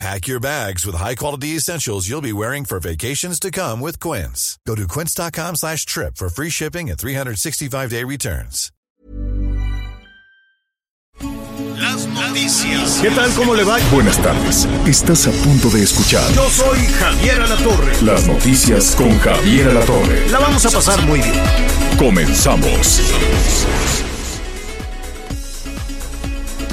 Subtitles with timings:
[0.00, 4.58] Pack your bags with high-quality essentials you'll be wearing for vacations to come with Quince.
[4.66, 8.70] Go to quince.com slash trip for free shipping and 365-day returns.
[11.78, 12.98] Las noticias.
[13.00, 13.30] ¿Qué tal?
[13.34, 13.78] ¿Cómo le va?
[13.92, 14.66] Buenas tardes.
[14.86, 18.02] Estás a punto de escuchar Yo soy Javier Alatorre.
[18.02, 20.28] las noticias con Javier Alatorre.
[20.30, 21.34] La vamos a pasar muy bien.
[21.98, 23.00] Comenzamos.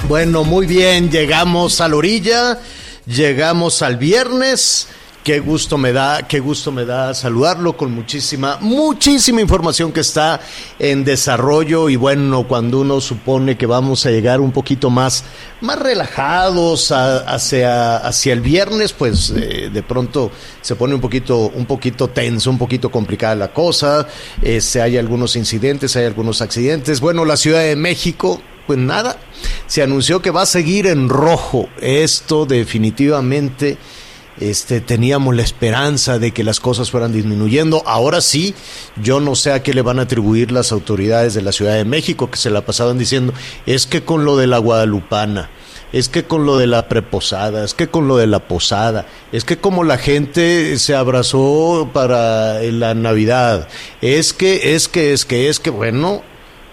[0.07, 2.59] Bueno, muy bien, llegamos a la orilla,
[3.05, 4.87] llegamos al viernes.
[5.23, 10.41] Qué gusto me da, qué gusto me da saludarlo con muchísima, muchísima información que está
[10.79, 15.23] en desarrollo y bueno, cuando uno supone que vamos a llegar un poquito más,
[15.61, 21.67] más relajados hacia, hacia el viernes, pues eh, de pronto se pone un poquito, un
[21.67, 24.07] poquito tenso, un poquito complicada la cosa.
[24.41, 26.99] Este, hay algunos incidentes, hay algunos accidentes.
[26.99, 29.17] Bueno, la Ciudad de México, pues nada,
[29.67, 31.69] se anunció que va a seguir en rojo.
[31.79, 33.77] Esto definitivamente
[34.39, 37.83] este, teníamos la esperanza de que las cosas fueran disminuyendo.
[37.85, 38.55] Ahora sí,
[39.01, 41.85] yo no sé a qué le van a atribuir las autoridades de la Ciudad de
[41.85, 43.33] México, que se la pasaban diciendo,
[43.65, 45.49] es que con lo de la Guadalupana,
[45.93, 49.43] es que con lo de la preposada, es que con lo de la posada, es
[49.43, 53.67] que como la gente se abrazó para la Navidad,
[54.01, 56.23] es que, es que, es que, es que, bueno,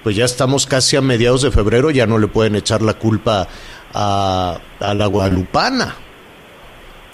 [0.09, 3.47] pues ya estamos casi a mediados de febrero, ya no le pueden echar la culpa
[3.93, 5.97] a, la Guadalupana.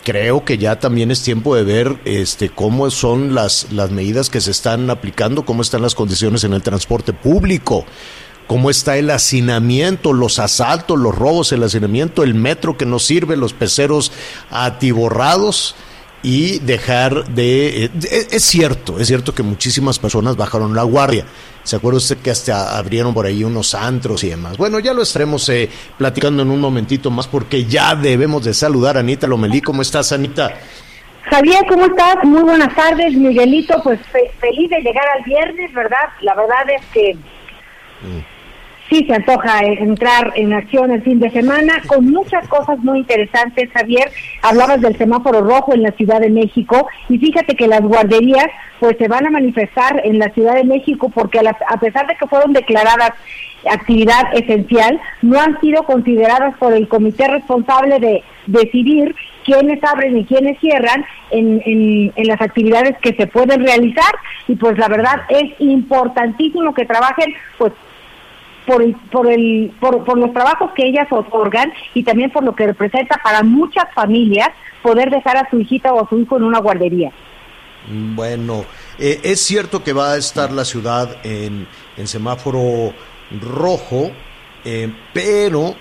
[0.04, 4.40] Creo que ya también es tiempo de ver este cómo son las, las medidas que
[4.40, 7.84] se están aplicando, cómo están las condiciones en el transporte público,
[8.46, 13.36] cómo está el hacinamiento, los asaltos, los robos, el hacinamiento, el metro que no sirve,
[13.36, 14.12] los peceros
[14.52, 15.74] atiborrados
[16.24, 17.84] y dejar de...
[17.84, 17.90] eh,
[18.32, 21.24] Es, cierto, es cierto que muchísimas personas bajaron la guardia.
[21.62, 24.56] ¿Se acuerda usted que hasta abrieron por ahí unos antros y demás?
[24.56, 28.96] Bueno, ya lo estaremos eh, platicando en un momentito más porque ya debemos de saludar
[28.96, 29.60] a Anita Lomelí.
[29.60, 30.52] ¿Cómo estás, Anita?
[31.30, 32.16] Javier, ¿cómo estás?
[32.24, 33.80] Muy buenas tardes, Miguelito.
[33.82, 36.08] Pues fe- feliz de llegar al viernes, ¿verdad?
[36.20, 37.16] La verdad es que
[38.88, 43.70] sí se antoja entrar en acción el fin de semana con muchas cosas muy interesantes,
[43.72, 44.10] Javier.
[44.42, 48.48] Hablabas del semáforo rojo en la Ciudad de México y fíjate que las guarderías
[48.80, 52.26] pues se van a manifestar en la Ciudad de México porque a pesar de que
[52.26, 53.12] fueron declaradas
[53.70, 60.24] actividad esencial, no han sido consideradas por el comité responsable de decidir quiénes abren y
[60.24, 64.14] quiénes cierran en, en, en las actividades que se pueden realizar
[64.48, 67.72] y pues la verdad es importantísimo que trabajen pues
[68.66, 72.54] por el, por el por, por los trabajos que ellas otorgan y también por lo
[72.54, 74.48] que representa para muchas familias
[74.82, 77.12] poder dejar a su hijita o a su hijo en una guardería.
[78.14, 78.64] Bueno,
[78.98, 81.66] eh, es cierto que va a estar la ciudad en,
[82.04, 82.92] semáforo
[83.40, 84.10] rojo,
[84.64, 85.74] eh, pero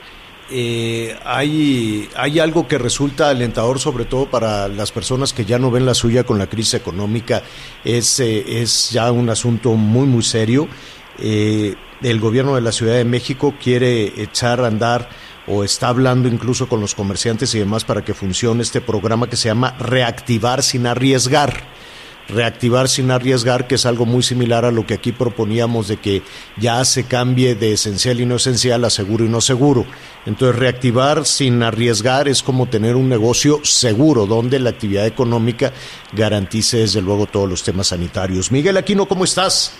[0.51, 5.71] eh, hay, hay algo que resulta alentador, sobre todo para las personas que ya no
[5.71, 7.41] ven la suya con la crisis económica.
[7.83, 10.67] Es, eh, es ya un asunto muy, muy serio.
[12.03, 15.09] El gobierno de la Ciudad de México quiere echar a andar
[15.47, 19.37] o está hablando incluso con los comerciantes y demás para que funcione este programa que
[19.37, 21.73] se llama Reactivar sin arriesgar
[22.27, 26.21] reactivar sin arriesgar, que es algo muy similar a lo que aquí proponíamos de que
[26.57, 29.85] ya se cambie de esencial y no esencial a seguro y no seguro.
[30.25, 35.73] Entonces, reactivar sin arriesgar es como tener un negocio seguro, donde la actividad económica
[36.13, 38.51] garantice desde luego todos los temas sanitarios.
[38.51, 39.73] Miguel Aquino, ¿cómo estás?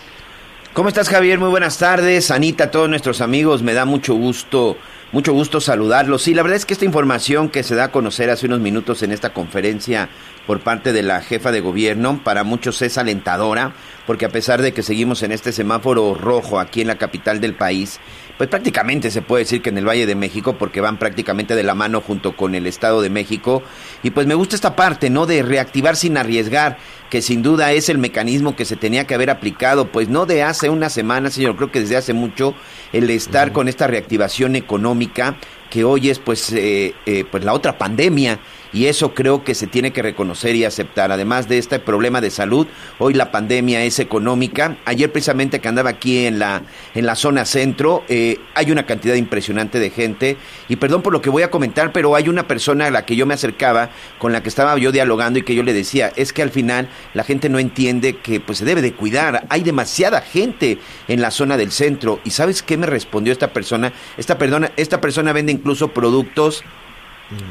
[0.73, 1.37] ¿Cómo estás, Javier?
[1.37, 2.31] Muy buenas tardes.
[2.31, 4.75] Anita, todos nuestros amigos, me da mucho gusto,
[5.11, 6.23] mucho gusto saludarlos.
[6.23, 9.03] Sí, la verdad es que esta información que se da a conocer hace unos minutos
[9.03, 10.09] en esta conferencia
[10.47, 13.73] por parte de la jefa de gobierno, para muchos es alentadora,
[14.07, 17.53] porque a pesar de que seguimos en este semáforo rojo aquí en la capital del
[17.53, 17.99] país,
[18.37, 21.63] pues prácticamente se puede decir que en el Valle de México, porque van prácticamente de
[21.63, 23.63] la mano junto con el Estado de México,
[24.01, 25.25] y pues me gusta esta parte, ¿no?
[25.25, 26.77] De reactivar sin arriesgar,
[27.09, 30.43] que sin duda es el mecanismo que se tenía que haber aplicado, pues no de
[30.43, 32.55] hace una semana, señor, creo que desde hace mucho,
[32.91, 35.35] el estar con esta reactivación económica,
[35.69, 38.39] que hoy es pues, eh, eh, pues la otra pandemia,
[38.73, 41.11] y eso creo que se tiene que reconocer y aceptar.
[41.11, 42.67] Además de este problema de salud,
[42.97, 44.77] hoy la pandemia es económica.
[44.85, 46.63] Ayer precisamente que andaba aquí en la,
[46.95, 50.37] en la zona centro, eh, hay una cantidad impresionante de gente
[50.67, 53.15] y perdón por lo que voy a comentar, pero hay una persona a la que
[53.15, 56.33] yo me acercaba, con la que estaba yo dialogando y que yo le decía, es
[56.33, 60.21] que al final la gente no entiende que pues se debe de cuidar, hay demasiada
[60.21, 63.93] gente en la zona del centro y ¿sabes qué me respondió esta persona?
[64.17, 66.63] Esta, perdona, esta persona vende incluso productos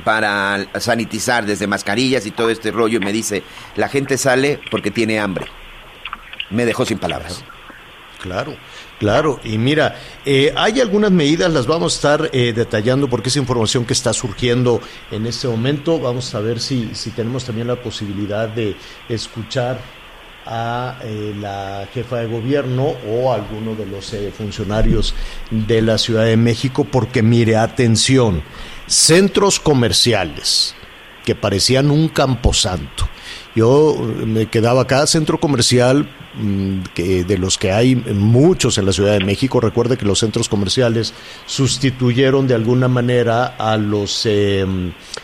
[0.04, 3.42] para sanitizar desde mascarillas y todo este rollo y me dice,
[3.76, 5.46] la gente sale porque tiene hambre.
[6.50, 7.44] Me dejó sin palabras.
[8.22, 8.54] Claro,
[9.00, 9.40] claro.
[9.42, 13.84] Y mira, eh, hay algunas medidas, las vamos a estar eh, detallando porque es información
[13.84, 14.80] que está surgiendo
[15.10, 15.98] en este momento.
[15.98, 18.76] Vamos a ver si, si tenemos también la posibilidad de
[19.08, 19.80] escuchar
[20.46, 25.14] a eh, la jefa de gobierno o a alguno de los funcionarios
[25.50, 28.42] de la Ciudad de México, porque mire, atención,
[28.92, 30.74] centros comerciales
[31.24, 33.08] que parecían un camposanto.
[33.54, 33.96] Yo
[34.26, 39.12] me quedaba cada centro comercial mm, que de los que hay muchos en la Ciudad
[39.12, 39.60] de México.
[39.60, 41.14] Recuerde que los centros comerciales
[41.46, 44.64] sustituyeron de alguna manera a los eh,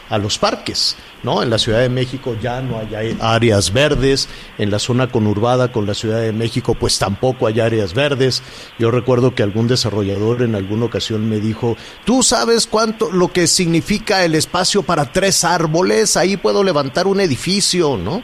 [0.09, 0.97] a los parques.
[1.23, 1.43] ¿No?
[1.43, 4.29] En la Ciudad de México ya no hay áreas verdes,
[4.59, 8.43] en la zona conurbada con la Ciudad de México pues tampoco hay áreas verdes.
[8.79, 13.47] Yo recuerdo que algún desarrollador en alguna ocasión me dijo, "¿Tú sabes cuánto lo que
[13.47, 16.17] significa el espacio para tres árboles?
[16.17, 18.23] Ahí puedo levantar un edificio", ¿no?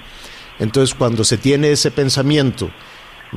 [0.58, 2.70] Entonces, cuando se tiene ese pensamiento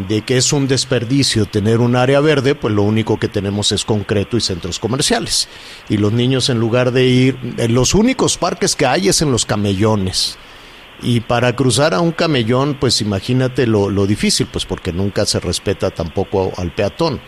[0.08, 3.84] de que es un desperdicio tener un área verde, pues lo único que tenemos es
[3.84, 5.50] concreto y centros comerciales.
[5.90, 9.32] Y los niños en lugar de ir, en los únicos parques que hay es en
[9.32, 10.38] los camellones.
[11.02, 15.40] Y para cruzar a un camellón, pues imagínate lo, lo difícil, pues porque nunca se
[15.40, 17.20] respeta tampoco al peatón.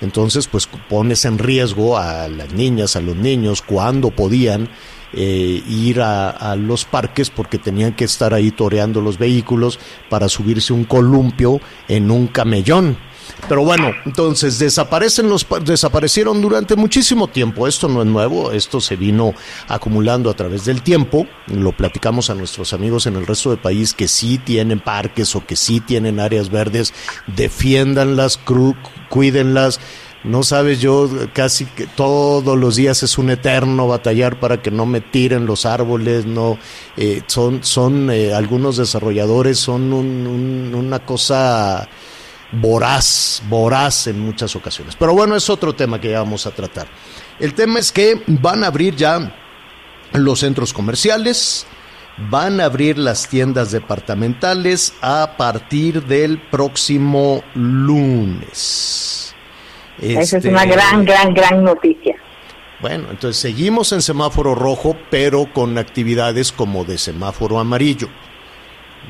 [0.00, 4.68] Entonces, pues pones en riesgo a las niñas, a los niños, cuando podían
[5.18, 9.78] eh, ir a, los parques porque tenían que estar ahí toreando los vehículos
[10.10, 11.58] para subirse un columpio
[11.88, 12.98] en un camellón.
[13.48, 17.66] Pero bueno, entonces desaparecen los desaparecieron durante muchísimo tiempo.
[17.66, 19.34] Esto no es nuevo, esto se vino
[19.68, 21.26] acumulando a través del tiempo.
[21.46, 25.46] Lo platicamos a nuestros amigos en el resto del país que sí tienen parques o
[25.46, 26.92] que sí tienen áreas verdes,
[27.26, 28.38] defiéndanlas,
[29.08, 29.80] cuídenlas
[30.26, 34.84] no sabes, yo casi que todos los días es un eterno batallar para que no
[34.84, 36.58] me tiren los árboles, no,
[36.96, 41.88] eh, son, son eh, algunos desarrolladores son una cosa
[42.52, 44.96] voraz, voraz en muchas ocasiones.
[44.96, 46.88] Pero bueno, es otro tema que ya vamos a tratar.
[47.38, 49.32] El tema es que van a abrir ya
[50.12, 51.66] los centros comerciales,
[52.30, 59.15] van a abrir las tiendas departamentales a partir del próximo lunes.
[60.00, 62.16] Esa es una este, gran, gran, gran noticia.
[62.80, 68.08] Bueno, entonces seguimos en semáforo rojo, pero con actividades como de semáforo amarillo.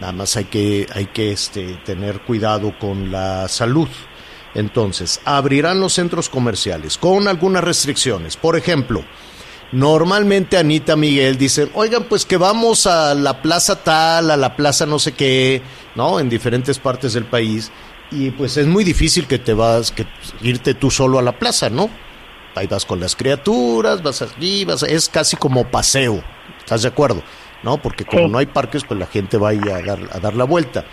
[0.00, 3.88] Nada más hay que, hay que este, tener cuidado con la salud.
[4.54, 8.36] Entonces, abrirán los centros comerciales con algunas restricciones.
[8.36, 9.04] Por ejemplo,
[9.72, 14.86] normalmente Anita Miguel dicen, oigan, pues que vamos a la plaza tal, a la plaza
[14.86, 15.60] no sé qué,
[15.94, 16.20] ¿no?
[16.20, 17.70] En diferentes partes del país
[18.10, 20.06] y pues es muy difícil que te vas, que
[20.42, 21.90] irte tú solo a la plaza, ¿no?
[22.54, 26.22] Ahí vas con las criaturas, vas allí, vas, es casi como paseo,
[26.58, 27.22] ¿estás de acuerdo?
[27.62, 27.82] ¿No?
[27.82, 30.34] Porque como no hay parques, pues la gente va a, ir a, dar, a dar
[30.34, 30.84] la vuelta.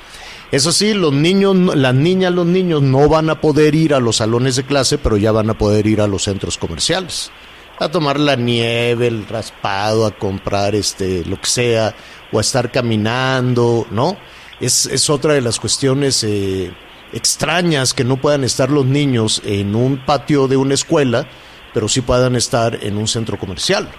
[0.52, 4.18] Eso sí, los niños, las niñas, los niños no van a poder ir a los
[4.18, 7.32] salones de clase, pero ya van a poder ir a los centros comerciales.
[7.80, 11.96] A tomar la nieve, el raspado, a comprar este, lo que sea,
[12.32, 14.16] o a estar caminando, ¿no?
[14.60, 16.72] Es, es otra de las cuestiones eh,
[17.14, 21.28] extrañas que no puedan estar los niños en un patio de una escuela,
[21.74, 23.90] pero sí puedan estar en un centro comercial.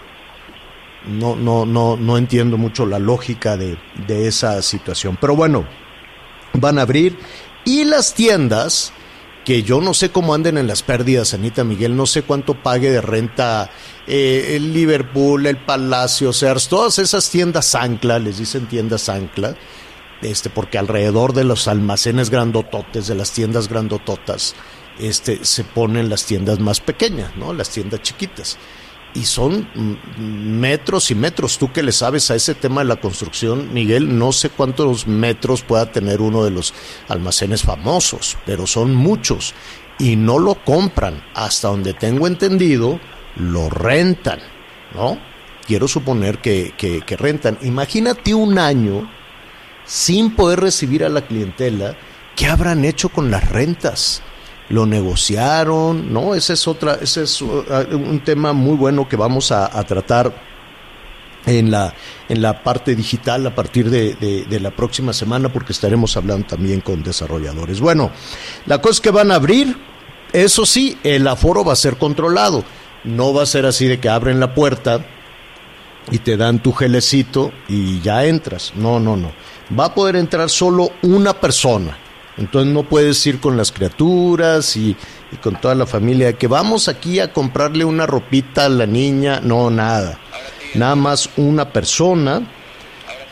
[1.07, 5.19] No, no, no, no entiendo mucho la lógica de, de esa situación.
[5.21, 5.67] Pero bueno,
[6.55, 7.19] van a abrir
[7.65, 8.93] y las tiendas
[9.45, 12.91] que yo no sé cómo anden en las pérdidas, Anita Miguel, no sé cuánto pague
[12.91, 13.71] de renta
[14.07, 19.55] eh, el Liverpool, el Palacio, Sears, todas esas tiendas ancla, les dicen tiendas ancla,
[20.25, 24.55] este, porque alrededor de los almacenes grandototes, de las tiendas grandototas,
[24.99, 27.53] este, se ponen las tiendas más pequeñas, ¿no?
[27.53, 28.59] Las tiendas chiquitas.
[29.15, 29.69] Y son
[30.19, 31.59] metros y metros.
[31.59, 35.63] Tú que le sabes a ese tema de la construcción, Miguel, no sé cuántos metros
[35.63, 36.75] pueda tener uno de los
[37.09, 39.55] almacenes famosos, pero son muchos.
[40.01, 41.23] Y no lo compran.
[41.35, 42.99] Hasta donde tengo entendido,
[43.37, 44.41] lo rentan,
[44.95, 45.19] ¿no?
[45.65, 47.57] Quiero suponer que, que, que rentan.
[47.63, 49.09] Imagínate un año
[49.85, 51.97] sin poder recibir a la clientela,
[52.37, 54.23] ¿qué habrán hecho con las rentas?
[54.69, 56.13] ¿Lo negociaron?
[56.13, 56.35] ¿No?
[56.35, 60.35] Ese es, otra, ese es uh, un tema muy bueno que vamos a, tratar
[61.47, 61.93] en la,
[62.29, 66.81] en la parte digital a partir de, de, la próxima semana porque estaremos hablando también
[66.81, 67.81] con desarrolladores.
[67.81, 68.11] Bueno,
[68.65, 69.77] la cosa es que van a abrir,
[70.33, 72.65] eso sí, el aforo va a ser controlado.
[73.05, 75.05] No va a ser así de que abren la puerta
[76.11, 78.73] y te dan tu gelecito y ya entras.
[78.75, 79.33] No, no, no.
[79.79, 81.99] Va a poder entrar solo una persona.
[82.37, 84.97] Entonces no puedes ir con las criaturas y,
[85.43, 89.41] con toda la familia que vamos aquí a comprarle una ropita a la niña.
[89.41, 90.19] No, nada
[90.75, 92.43] nada más una persona.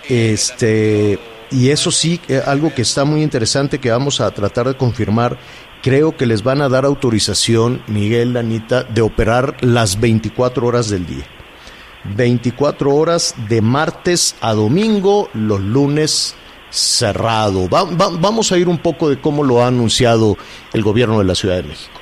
[0.09, 1.19] Este,
[1.51, 5.39] y eso sí, eh, algo que está muy interesante que vamos a tratar de confirmar.
[5.83, 11.07] Creo que les van a dar autorización, Miguel, Anita, de operar las 24 horas del
[11.07, 11.25] día.
[12.05, 16.35] 24 horas de martes a domingo, los lunes
[16.71, 17.69] cerrado.
[17.69, 20.37] vamos a ir un poco de cómo lo ha anunciado
[20.73, 21.99] el gobierno de la Ciudad de México.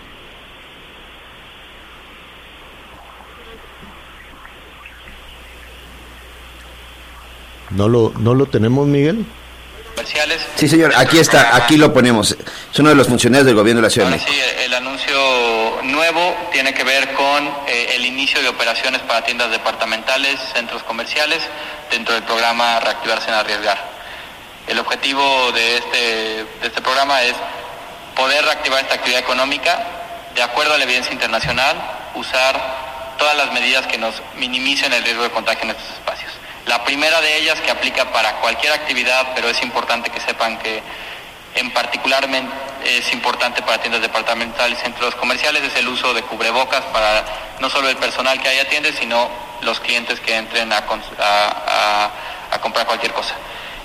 [7.71, 9.25] ¿No lo, no lo tenemos, Miguel?
[10.57, 12.33] Sí, señor, aquí está, aquí lo ponemos.
[12.73, 14.33] Es uno de los funcionarios del gobierno de la Ciudad de México.
[14.33, 15.15] Sí, el anuncio
[16.13, 21.39] nuevo tiene que ver con eh, el inicio de operaciones para tiendas departamentales, centros comerciales,
[21.91, 23.79] dentro del programa Reactivarse en Arriesgar.
[24.67, 27.35] El objetivo de este, de este programa es
[28.17, 29.87] poder reactivar esta actividad económica
[30.35, 31.77] de acuerdo a la evidencia internacional,
[32.15, 32.61] usar
[33.19, 36.33] todas las medidas que nos minimicen el riesgo de contagio en estos espacios.
[36.67, 40.83] La primera de ellas que aplica para cualquier actividad, pero es importante que sepan que
[41.55, 42.29] en particular
[42.85, 47.25] es importante para tiendas departamentales y centros comerciales, es el uso de cubrebocas para
[47.61, 49.29] no solo el personal que ahí atiende, sino
[49.63, 50.87] los clientes que entren a,
[52.61, 53.35] comprar cualquier cosa.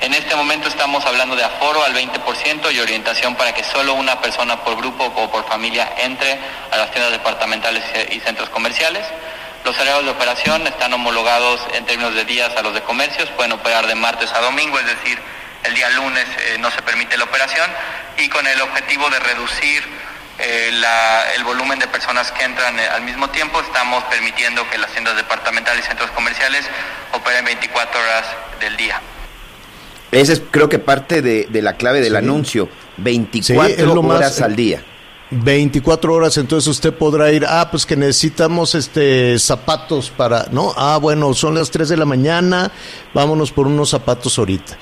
[0.01, 4.19] En este momento estamos hablando de aforo al 20% y orientación para que solo una
[4.21, 6.37] persona por grupo o por familia entre
[6.71, 9.05] a las tiendas departamentales y centros comerciales.
[9.63, 13.53] Los horarios de operación están homologados en términos de días a los de comercios, pueden
[13.53, 15.19] operar de martes a domingo, es decir,
[15.67, 17.69] el día lunes eh, no se permite la operación
[18.17, 19.83] y con el objetivo de reducir
[20.37, 20.71] eh,
[21.35, 25.15] el volumen de personas que entran eh, al mismo tiempo, estamos permitiendo que las tiendas
[25.15, 26.65] departamentales y centros comerciales
[27.13, 28.25] operen 24 horas
[28.59, 29.01] del día.
[30.11, 34.83] Esa es creo que parte de, la clave del anuncio, 24 horas al día.
[35.31, 40.73] 24 horas, entonces usted podrá ir, ah, pues que necesitamos este zapatos para, ¿no?
[40.77, 42.71] Ah, bueno, son las 3 de la mañana,
[43.13, 44.77] vámonos por unos zapatos ahorita.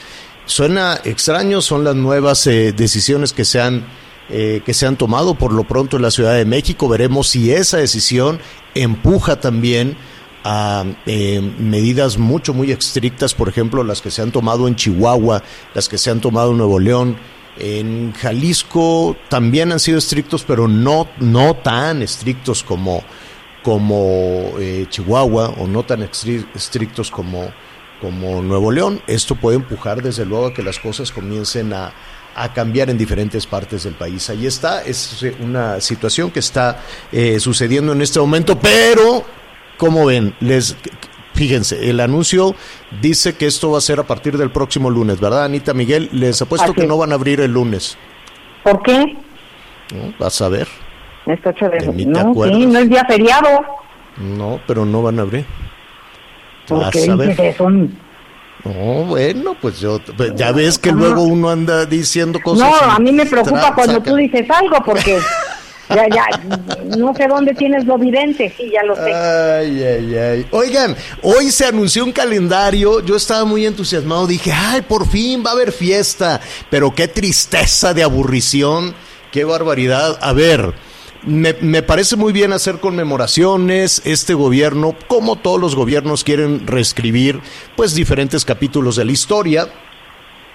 [0.46, 3.86] Suena extraño, son las nuevas eh, decisiones que se han
[4.30, 6.88] eh, que se han tomado por lo pronto en la Ciudad de México.
[6.88, 8.40] Veremos si esa decisión
[8.74, 9.98] empuja también
[10.46, 15.44] a eh, medidas mucho, muy estrictas, por ejemplo, las que se han tomado en Chihuahua,
[15.74, 17.18] las que se han tomado en Nuevo León,
[17.58, 23.04] en Jalisco también han sido estrictos, pero no, no tan estrictos como,
[23.62, 27.52] como eh, Chihuahua o no tan estrictos como,
[28.04, 29.02] como Nuevo León.
[29.08, 31.94] Esto puede empujar desde luego a que las cosas comiencen a,
[32.36, 34.30] a cambiar en diferentes partes del país.
[34.30, 36.82] Ahí está, es una situación que está
[37.14, 39.24] eh, sucediendo en este momento, pero,
[39.78, 40.76] como ven, les
[41.34, 42.54] Fíjense, el anuncio
[43.02, 46.10] dice que esto va a ser a partir del próximo lunes, ¿verdad, Anita Miguel?
[46.12, 47.98] Les apuesto que no van a abrir el lunes.
[48.64, 49.18] ¿Por qué?
[50.20, 50.68] vas a ver.
[51.26, 52.06] De...
[52.06, 53.48] No, sí, no es día feriado.
[54.18, 55.44] No, pero no van a abrir.
[56.68, 57.70] ¿Por qué dices eso?
[57.70, 62.70] No, bueno, pues yo, pues ya ves que luego uno anda diciendo cosas.
[62.70, 65.20] No, a mí me preocupa cuando tú dices algo, porque
[65.90, 66.26] Ya, ya,
[66.98, 69.14] no sé dónde tienes lo vidente, sí, ya lo sé.
[69.14, 70.48] Ay, ay, ay.
[70.52, 75.52] Oigan, hoy se anunció un calendario, yo estaba muy entusiasmado, dije, ay, por fin va
[75.52, 76.40] a haber fiesta,
[76.70, 78.96] pero qué tristeza de aburrición,
[79.32, 80.18] qué barbaridad.
[80.22, 80.74] A ver,
[81.26, 84.02] me, me, parece muy bien hacer conmemoraciones.
[84.06, 87.40] Este gobierno, como todos los gobiernos, quieren reescribir
[87.76, 89.70] pues diferentes capítulos de la historia.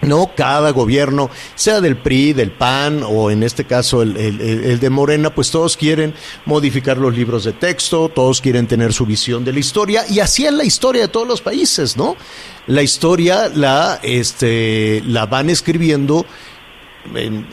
[0.00, 4.90] No, cada gobierno, sea del PRI, del PAN o en este caso el, el, de
[4.90, 9.52] Morena, pues todos quieren modificar los libros de texto, todos quieren tener su visión de
[9.52, 12.16] la historia y así es la historia de todos los países, ¿no?
[12.68, 16.24] La historia la, este, la van escribiendo
[17.16, 17.44] en,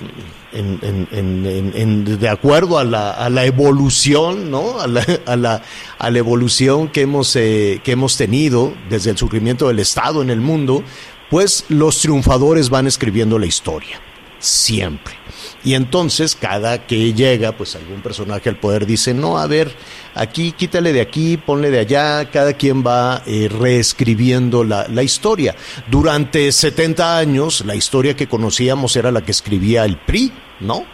[0.55, 4.79] de acuerdo a la, a la evolución, ¿no?
[4.79, 5.61] A la, a la,
[5.97, 10.29] a la evolución que hemos, eh, que hemos tenido desde el surgimiento del Estado en
[10.29, 10.83] el mundo
[11.29, 13.99] pues los triunfadores van escribiendo la historia,
[14.39, 15.15] siempre.
[15.63, 19.75] Y entonces cada que llega, pues algún personaje al poder dice, no, a ver,
[20.13, 25.55] aquí quítale de aquí, ponle de allá, cada quien va eh, reescribiendo la, historia.
[25.89, 30.85] Durante 70 años, la historia que conocíamos era la que escribía el PRI, ¿no?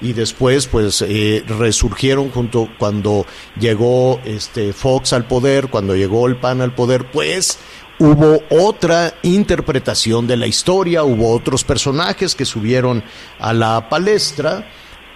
[0.00, 3.26] y después pues eh, resurgieron junto cuando
[3.58, 7.58] llegó este Fox al poder, cuando llegó el PAN al poder, pues
[7.98, 13.02] hubo otra interpretación de la historia, hubo otros personajes que subieron
[13.38, 14.68] a la palestra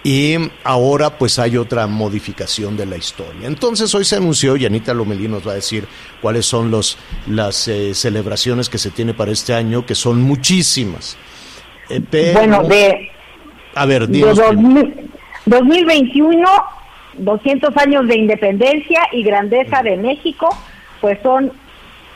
[0.03, 3.47] y ahora pues hay otra modificación de la historia.
[3.47, 5.87] Entonces hoy se anunció, y Anita Lomelí nos va a decir
[6.23, 11.19] cuáles son los, las eh, celebraciones que se tiene para este año, que son muchísimas.
[11.91, 13.10] Eh, bueno, de...
[13.75, 14.21] A ver, de
[15.47, 16.49] 2021,
[17.15, 20.49] 200 años de independencia y grandeza de México,
[21.01, 21.53] pues son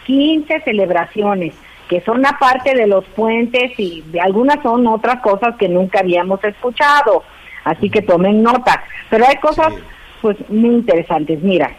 [0.06, 1.54] 15 celebraciones
[1.88, 6.42] que son aparte de los puentes y de algunas son otras cosas que nunca habíamos
[6.44, 7.22] escuchado.
[7.64, 8.82] Así que tomen nota.
[9.10, 9.72] Pero hay cosas
[10.20, 11.40] pues muy interesantes.
[11.42, 11.70] Mira,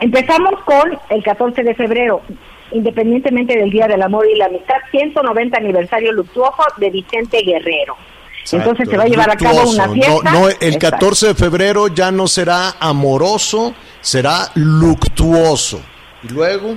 [0.00, 2.22] empezamos con el 14 de febrero,
[2.72, 7.96] independientemente del Día del Amor y la Amistad, 190 aniversario luctuoso de Vicente Guerrero.
[8.52, 10.30] Entonces se va a llevar a cabo una fiesta.
[10.32, 15.80] No, no el 14 de febrero ya no será amoroso, será luctuoso.
[16.22, 16.76] ¿Y luego?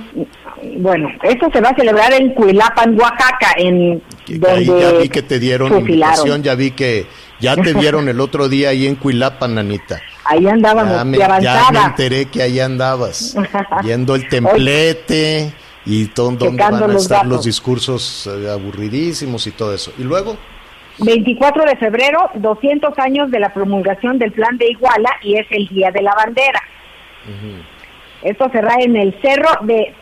[0.78, 5.38] Bueno, esto se va a celebrar en Cuilapan, Oaxaca, en donde ya vi que te
[5.38, 7.06] dieron invitación, ya vi que
[7.40, 10.00] ya te vieron el otro día ahí en Cuilapan, Anita.
[10.24, 13.36] Ahí andábamos, ya me, ya me enteré que ahí andabas,
[13.82, 15.52] viendo el templete
[15.84, 19.92] y todo, donde van a estar los discursos eh, aburridísimos y todo eso.
[19.98, 20.38] ¿Y luego?
[20.98, 25.66] 24 de febrero, 200 años de la promulgación del Plan de Iguala y es el
[25.68, 26.60] Día de la Bandera.
[28.22, 29.92] Esto será en el Cerro de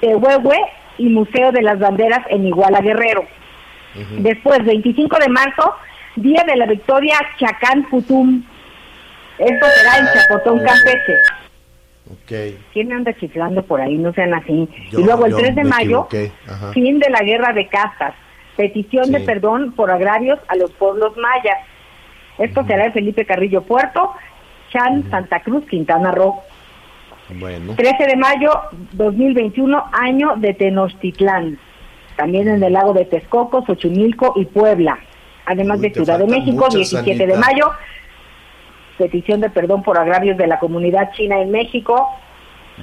[0.00, 0.58] Tehuehue
[0.98, 3.24] y Museo de las Banderas en Iguala Guerrero.
[4.18, 5.74] Después, 25 de marzo,
[6.16, 8.42] Día de la Victoria Chacán Putum.
[9.38, 11.16] Esto será en Chapotón, Campeche.
[12.24, 12.58] Okay.
[12.72, 13.96] ¿Quién anda chiflando por ahí?
[13.96, 14.68] No sean así.
[14.92, 16.08] y luego el 3 de mayo,
[16.72, 18.14] fin de la guerra de castas.
[18.56, 21.58] Petición de perdón por agravios a los pueblos mayas.
[22.38, 24.12] Esto será en Felipe Carrillo Puerto,
[24.70, 26.36] Chan, Santa Cruz, Quintana Roo.
[27.30, 27.74] Bueno.
[27.74, 28.50] 13 de mayo
[28.92, 31.58] 2021, año de Tenochtitlán.
[32.16, 34.98] También en el lago de Texcoco, Xochimilco y Puebla.
[35.46, 37.70] Además de Ciudad de México, 17 de mayo,
[38.96, 42.08] petición de perdón por agravios de la comunidad china en México.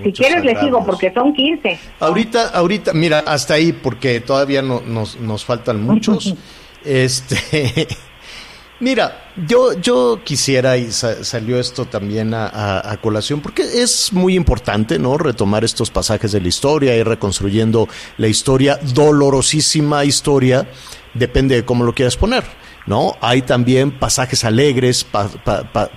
[0.04, 1.80] Si quieres le sigo porque son 15.
[2.00, 6.36] Ahorita, ahorita, mira, hasta ahí porque todavía no, nos, nos faltan muchos.
[6.86, 7.88] este
[8.82, 15.20] Mira, yo, yo quisiera, y salió esto también a, colación, porque es muy importante, ¿no?
[15.20, 20.68] Retomar estos pasajes de la historia, y reconstruyendo la historia, dolorosísima historia,
[21.14, 22.44] depende de cómo lo quieras poner.
[22.86, 23.16] ¿No?
[23.22, 25.06] Hay también pasajes alegres,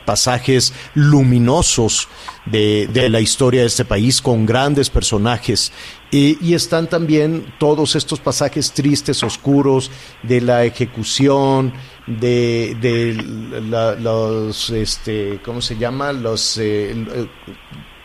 [0.05, 2.09] pasajes luminosos
[2.47, 5.73] de, la historia de este país con grandes personajes.
[6.11, 9.91] Y, están también todos estos pasajes tristes, oscuros,
[10.23, 11.73] de la ejecución,
[12.07, 13.17] de,
[14.01, 16.13] los, este, ¿cómo se llama?
[16.13, 16.95] Los eh,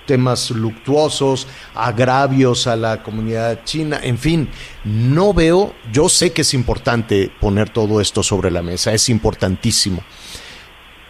[0.09, 1.45] temas luctuosos,
[1.75, 4.49] agravios a la comunidad china, en fin,
[4.83, 10.01] no veo, yo sé que es importante poner todo esto sobre la mesa, es importantísimo.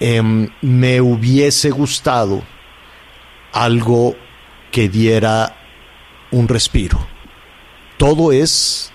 [0.02, 2.44] Em, me hubiese gustado
[3.54, 4.18] algo
[4.70, 5.56] que diera
[6.32, 7.00] un respiro.
[7.96, 8.92] Todo es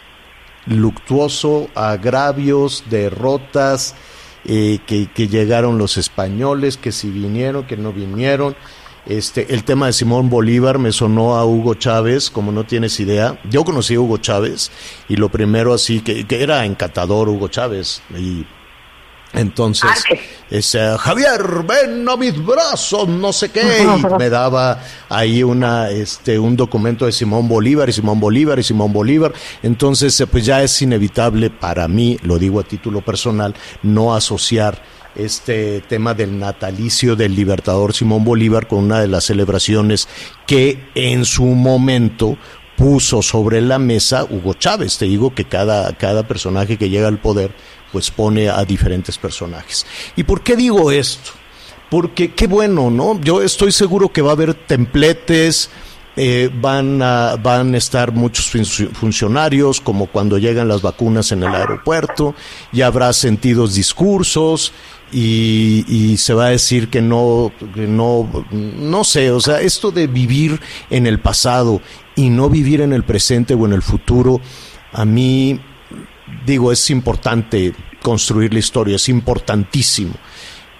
[0.66, 3.94] luctuoso, agravios, derrotas,
[4.44, 8.54] eh, que, que, llegaron los españoles, que si vinieron, que no vinieron.
[9.06, 13.38] Este, el tema de Simón Bolívar me sonó a Hugo Chávez, como no tienes idea.
[13.50, 14.70] Yo conocí a Hugo Chávez
[15.08, 18.46] y lo primero así que, que era encantador Hugo Chávez y
[19.34, 19.90] entonces,
[20.48, 23.62] ese, Javier, ven a mis brazos, no sé qué,
[23.98, 28.62] y me daba ahí una, este, un documento de Simón Bolívar y Simón Bolívar y
[28.62, 29.32] Simón Bolívar.
[29.62, 34.80] Entonces, eh, pues ya es inevitable para mí, lo digo a título personal, no asociar
[35.16, 40.08] este tema del natalicio del libertador Simón Bolívar con una de las celebraciones
[40.46, 42.36] que en su momento
[42.76, 44.98] puso sobre la mesa Hugo Chávez.
[44.98, 47.52] Te digo que cada, cada personaje que llega al poder
[47.92, 49.86] pues pone a diferentes personajes.
[50.16, 51.30] ¿Y por qué digo esto?
[51.90, 53.20] Porque qué bueno, ¿no?
[53.20, 55.70] Yo estoy seguro que va a haber templetes,
[56.16, 58.50] eh, van, a, van a estar muchos
[58.92, 62.34] funcionarios, como cuando llegan las vacunas en el aeropuerto,
[62.72, 64.72] y habrá sentidos discursos,
[65.14, 70.06] y, se va a decir que no, que no, no sé, o sea, esto de
[70.06, 71.80] vivir en el pasado
[72.16, 74.40] y no vivir en el presente o en el futuro,
[74.92, 75.60] a mí,
[76.44, 77.72] digo, es importante
[78.02, 80.14] construir la historia, es importantísimo,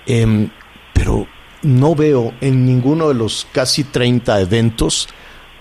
[0.06, 0.50] em,
[0.92, 1.26] pero
[1.62, 5.08] no veo en ninguno de los casi 30 eventos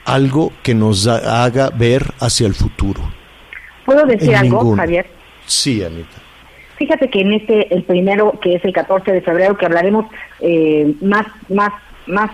[0.05, 3.01] algo que nos haga ver hacia el futuro.
[3.85, 5.09] ¿Puedo decir algo, Javier?
[5.45, 6.23] Sí, Anita
[6.83, 10.05] Fíjate que en este, el primero, que es el 14 de febrero, que hablaremos
[10.41, 11.71] eh, más, más,
[12.07, 12.29] más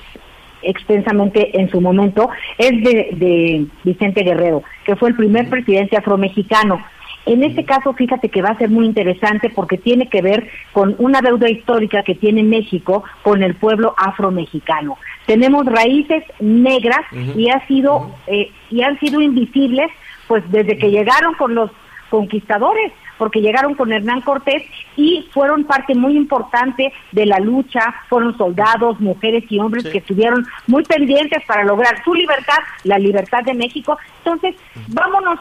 [0.64, 6.84] extensamente en su momento, es de, de Vicente Guerrero, que fue el primer presidente afromexicano.
[7.28, 10.96] En este caso, fíjate que va a ser muy interesante porque tiene que ver con
[10.98, 14.98] una deuda histórica que tiene México con el pueblo afromexicano.
[15.28, 17.02] Tenemos raíces negras
[17.38, 19.92] y ha sido eh, y han sido invisibles,
[20.28, 21.70] pues desde que llegaron con los
[22.10, 24.64] conquistadores porque llegaron con Hernán Cortés
[24.96, 30.48] y fueron parte muy importante de la lucha, fueron soldados, mujeres y hombres que estuvieron
[30.66, 33.98] muy pendientes para lograr su libertad, la libertad de México.
[34.24, 34.56] Entonces,
[34.88, 35.40] vámonos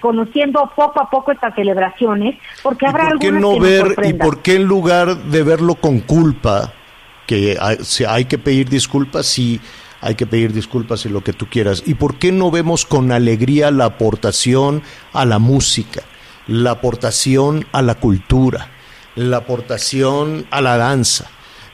[0.00, 4.42] conociendo poco a poco estas celebraciones, porque habrá ¿Y por qué no ver y por
[4.42, 6.72] qué en lugar de verlo con culpa,
[7.26, 7.76] que hay,
[8.08, 9.60] hay que pedir disculpas, sí
[10.00, 11.82] hay que pedir disculpas y lo que tú quieras.
[11.84, 16.02] ¿Y por qué no vemos con alegría la aportación a la música?
[16.48, 18.70] La aportación a la cultura,
[19.14, 21.26] la aportación a la danza,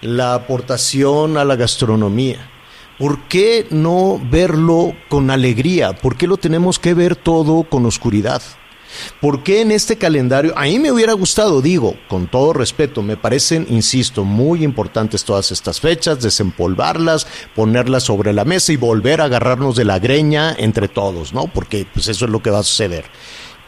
[0.02, 2.50] la aportación a la gastronomía.
[2.98, 5.94] ¿Por qué no verlo con alegría?
[5.94, 8.42] ¿Por qué lo tenemos que ver todo con oscuridad?
[9.20, 10.56] ¿Por qué en este calendario?
[10.56, 15.50] A mí me hubiera gustado, digo, con todo respeto, me parecen, insisto, muy importantes todas
[15.50, 20.88] estas fechas, desempolvarlas, ponerlas sobre la mesa y volver a agarrarnos de la greña entre
[20.88, 21.48] todos, ¿no?
[21.48, 23.04] Porque pues eso es lo que va a suceder.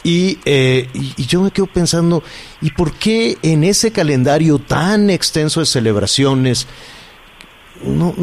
[0.08, 2.22] Eh, y, yo me quedo pensando,
[2.60, 6.68] ¿y por qué en ese calendario tan extenso de celebraciones
[7.84, 8.14] no,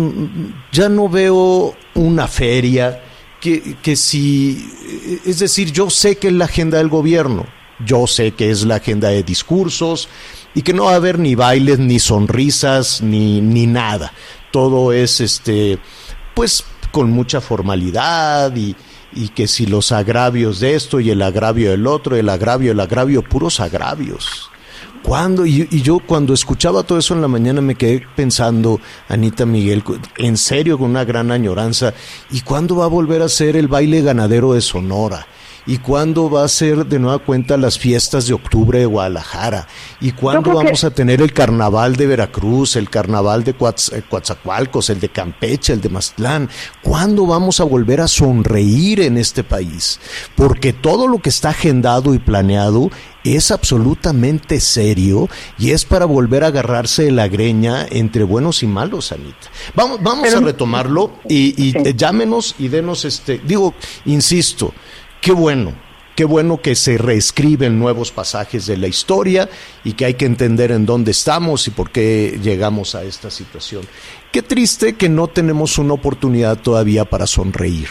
[0.72, 3.04] ya no veo una feria
[3.41, 4.65] que, que si,
[5.26, 7.46] es decir, yo sé que es la agenda del gobierno,
[7.86, 10.08] yo sé que es la agenda de discursos
[10.56, 14.13] y que no va a haber ni bailes, ni sonrisas, ni, ni nada.
[14.52, 15.80] Todo es, este,
[16.34, 18.74] pues, con mucha formalidad y,
[19.15, 22.80] y que si los agravios de esto y el agravio del otro, el agravio, el
[22.80, 24.49] agravio, puros agravios.
[25.04, 25.45] ¿Cuándo?
[25.45, 29.84] Y, y, yo cuando escuchaba todo eso en la mañana me quedé pensando, Anita Miguel,
[30.17, 31.93] en serio, con una gran añoranza,
[32.32, 35.28] ¿y cuándo va a volver a ser el baile ganadero de Sonora?
[35.65, 39.67] ¿Y cuándo va a ser de nueva cuenta las fiestas de octubre de Guadalajara?
[40.02, 44.99] ¿Y cuándo vamos a tener el carnaval de Veracruz, el carnaval de eh, Coatzacoalcos, el
[44.99, 46.49] de Campeche, el de Maztlán?
[46.82, 50.02] ¿Cuándo vamos a volver a sonreír en este país?
[50.36, 52.89] Porque todo lo que está agendado y planeado
[53.23, 58.67] es absolutamente serio y es para volver a agarrarse de la greña entre buenos y
[58.67, 59.49] malos, Anita.
[59.76, 63.73] Vamos, vamos a retomarlo y, y llámenos y denos este, digo,
[64.06, 64.73] insisto,
[65.24, 65.74] qué bueno,
[66.18, 69.50] qué bueno que se reescriben nuevos pasajes de la historia
[69.86, 73.84] y que hay que entender en dónde estamos y por qué llegamos a esta situación.
[74.34, 77.88] Qué triste que no tenemos una oportunidad todavía para sonreír.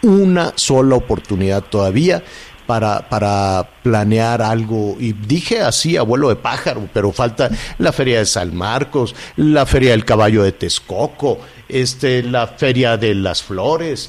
[0.00, 2.24] Una sola oportunidad todavía
[2.66, 4.96] para, para, planear algo.
[4.98, 9.90] Y dije así, abuelo de pájaro, pero falta la Feria de San Marcos, la Feria
[9.90, 14.08] del Caballo de Texcoco, este, la Feria de las Flores.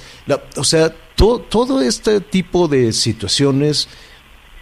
[0.56, 3.88] o sea, todo, este tipo de situaciones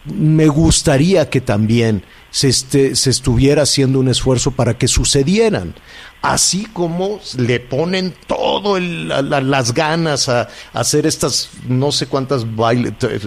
[0.04, 5.76] me gustaría que también se, este, se estuviera haciendo un esfuerzo para que sucedieran,
[6.22, 12.46] así como le ponen todo las ganas a, hacer estas no sé cuántas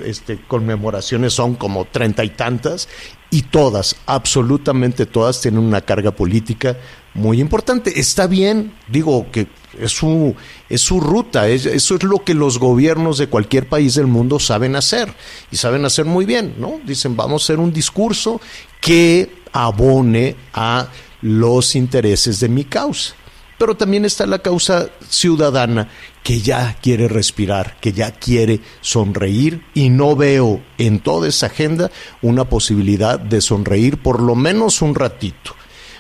[0.05, 2.89] este, conmemoraciones son como treinta y tantas
[3.33, 6.77] y todas, absolutamente todas tienen una carga política
[7.15, 7.99] muy importante.
[7.99, 9.49] Está bien, digo que
[9.81, 10.37] es su,
[10.69, 14.77] es su ruta, eso es lo que los gobiernos de cualquier país del mundo saben
[14.77, 15.15] hacer
[15.51, 16.79] y saben hacer muy bien, ¿no?
[16.85, 18.39] Dicen, vamos a hacer un discurso
[18.83, 20.89] que abone a
[21.23, 23.15] los intereses de mi causa.
[23.63, 25.89] Pero también está la causa ciudadana
[26.25, 31.89] que ya quiere respirar, que ya quiere sonreír y no veo en toda esa agenda
[32.23, 35.55] una posibilidad de sonreír por lo menos un ratito.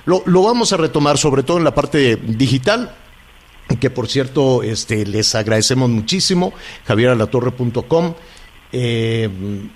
[0.07, 2.97] Lo, lo vamos a retomar sobre todo en la parte digital,
[3.79, 6.53] que por cierto este, les agradecemos muchísimo,
[6.85, 8.15] javieralatorre.com,
[8.73, 9.31] eh,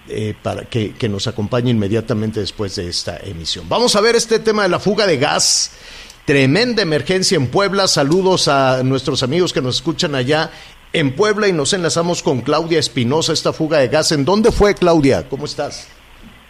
[0.09, 3.69] eh, para que, que, nos acompañe inmediatamente después de esta emisión.
[3.69, 5.71] Vamos a ver este tema de la fuga de gas.
[6.27, 7.87] Tremenda emergencia en Puebla.
[7.87, 10.51] Saludos a nuestros amigos que nos escuchan allá
[10.93, 14.11] en Puebla y nos enlazamos con Claudia Espinosa, esta fuga de gas.
[14.11, 15.29] ¿En dónde fue, Claudia?
[15.29, 15.87] ¿Cómo estás?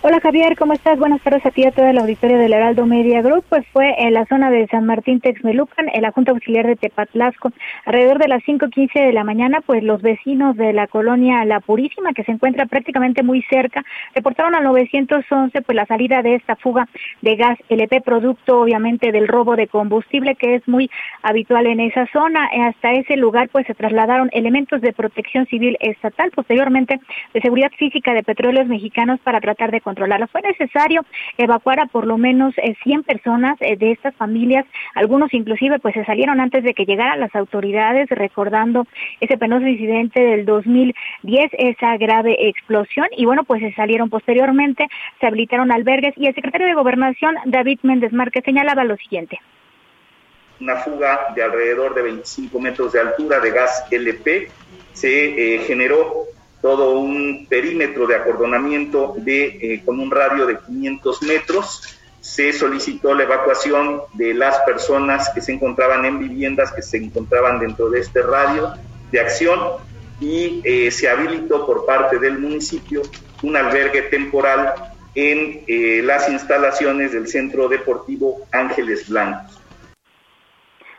[0.08, 1.00] Hola Javier, ¿cómo estás?
[1.00, 3.44] Buenas tardes a ti y a toda la auditoria del Heraldo Media Group.
[3.48, 7.50] Pues fue en la zona de San Martín Texmelucan, en la Junta Auxiliar de Tepatlasco,
[7.84, 12.12] alrededor de las 5.15 de la mañana, pues los vecinos de la colonia La Purísima,
[12.12, 16.86] que se encuentra prácticamente muy cerca, reportaron al 911 pues la salida de esta fuga
[17.22, 20.88] de gas LP, producto obviamente del robo de combustible que es muy
[21.22, 22.48] habitual en esa zona.
[22.68, 27.00] Hasta ese lugar pues se trasladaron elementos de protección civil estatal, posteriormente
[27.34, 30.26] de seguridad física de petróleos mexicanos para tratar de controlarla.
[30.26, 31.04] Fue necesario
[31.38, 36.38] evacuar a por lo menos 100 personas de estas familias, algunos inclusive pues se salieron
[36.40, 38.86] antes de que llegaran las autoridades, recordando
[39.20, 44.86] ese penoso incidente del 2010, esa grave explosión, y bueno, pues se salieron posteriormente,
[45.18, 49.38] se habilitaron albergues y el secretario de Gobernación, David Méndez Márquez, señalaba lo siguiente.
[50.60, 54.48] Una fuga de alrededor de 25 metros de altura de gas LP
[54.92, 56.26] se eh, generó
[56.62, 61.98] todo un perímetro de acordonamiento de, eh, con un radio de 500 metros.
[62.20, 67.60] Se solicitó la evacuación de las personas que se encontraban en viviendas que se encontraban
[67.60, 68.72] dentro de este radio
[69.12, 69.60] de acción
[70.20, 73.02] y eh, se habilitó por parte del municipio
[73.42, 74.74] un albergue temporal
[75.14, 79.55] en eh, las instalaciones del Centro Deportivo Ángeles Blancos.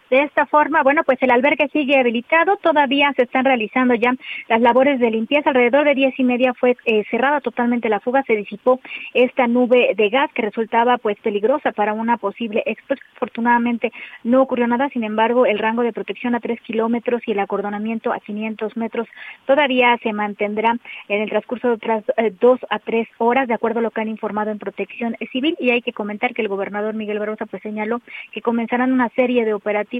[0.10, 4.14] De esta forma, bueno, pues el albergue sigue habilitado, todavía se están realizando ya
[4.48, 8.24] las labores de limpieza, alrededor de diez y media fue eh, cerrada totalmente la fuga,
[8.24, 8.80] se disipó
[9.14, 13.06] esta nube de gas que resultaba pues peligrosa para una posible explosión.
[13.16, 13.92] Afortunadamente
[14.24, 18.14] no ocurrió nada, sin embargo el rango de protección a tres kilómetros y el acordonamiento
[18.14, 19.08] a 500 metros
[19.46, 20.78] todavía se mantendrá
[21.10, 24.02] en el transcurso de otras eh, dos a tres horas, de acuerdo a lo que
[24.02, 27.62] han informado en Protección Civil, y hay que comentar que el gobernador Miguel Barrosa pues
[27.62, 29.97] señaló que comenzarán una serie de operativos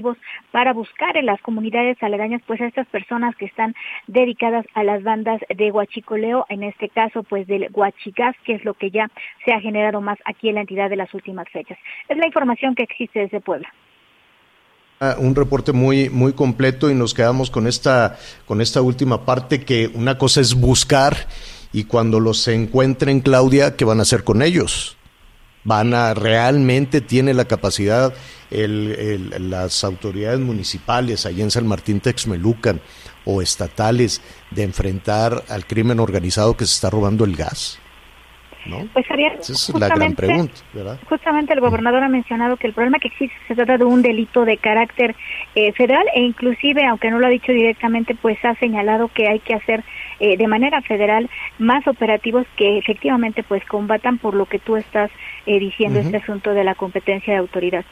[0.50, 3.74] para buscar en las comunidades aledañas pues a estas personas que están
[4.06, 8.74] dedicadas a las bandas de huachicoleo, en este caso pues del huachicás, que es lo
[8.74, 9.10] que ya
[9.44, 11.78] se ha generado más aquí en la entidad de las últimas fechas.
[12.08, 13.72] Es la información que existe desde Puebla.
[15.00, 19.64] Ah, un reporte muy muy completo y nos quedamos con esta con esta última parte
[19.64, 21.14] que una cosa es buscar
[21.72, 24.97] y cuando los encuentren Claudia qué van a hacer con ellos
[25.68, 28.14] van a realmente tiene la capacidad
[28.50, 32.80] las autoridades municipales allá en San Martín Texmelucan
[33.26, 37.78] o estatales de enfrentar al crimen organizado que se está robando el gas?
[38.66, 38.86] ¿No?
[38.92, 40.98] Pues Esa es la gran pregunta, ¿verdad?
[41.08, 44.44] Justamente el gobernador ha mencionado que el problema que existe se trata de un delito
[44.44, 45.14] de carácter
[45.54, 49.40] eh, federal e inclusive, aunque no lo ha dicho directamente, pues ha señalado que hay
[49.40, 49.84] que hacer
[50.20, 55.10] eh, de manera federal más operativos que efectivamente pues combatan por lo que tú estás
[55.48, 57.84] eh, diciendo este asunto de la competencia de autoridad.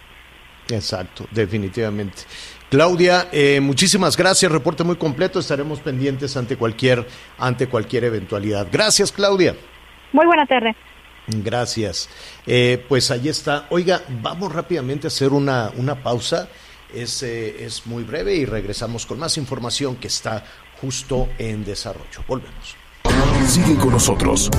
[0.68, 2.22] Exacto, definitivamente.
[2.68, 7.06] Claudia, eh, muchísimas gracias, reporte muy completo, estaremos pendientes ante cualquier,
[7.38, 8.66] ante cualquier eventualidad.
[8.70, 9.56] Gracias, Claudia.
[10.12, 10.74] Muy buena tarde.
[11.28, 12.08] Gracias.
[12.46, 13.66] Eh, pues ahí está.
[13.70, 16.48] Oiga, vamos rápidamente a hacer una, una pausa.
[16.92, 20.44] Es, eh, es muy breve y regresamos con más información que está
[20.80, 22.22] justo en desarrollo.
[22.28, 22.85] Volvemos.
[23.46, 24.50] Sigue con nosotros.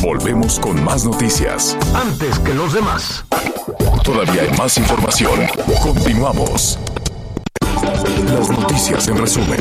[0.00, 1.76] Volvemos con más noticias.
[1.94, 3.24] Antes que los demás.
[4.02, 5.40] Todavía hay más información.
[5.82, 6.78] Continuamos.
[8.32, 9.60] Las noticias en resumen.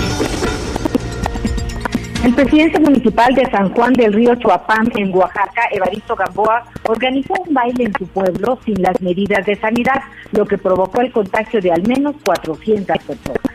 [2.23, 7.53] El presidente municipal de San Juan del Río Chuapán, en Oaxaca, Evaristo Gamboa, organizó un
[7.53, 11.71] baile en su pueblo sin las medidas de sanidad, lo que provocó el contagio de
[11.71, 13.52] al menos 400 personas.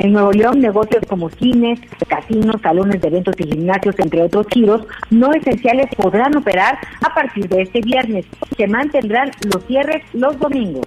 [0.00, 4.86] En Nuevo León, negocios como cines, casinos, salones de eventos y gimnasios, entre otros giros,
[5.10, 8.24] no esenciales podrán operar a partir de este viernes.
[8.56, 10.86] Se mantendrán los cierres los domingos.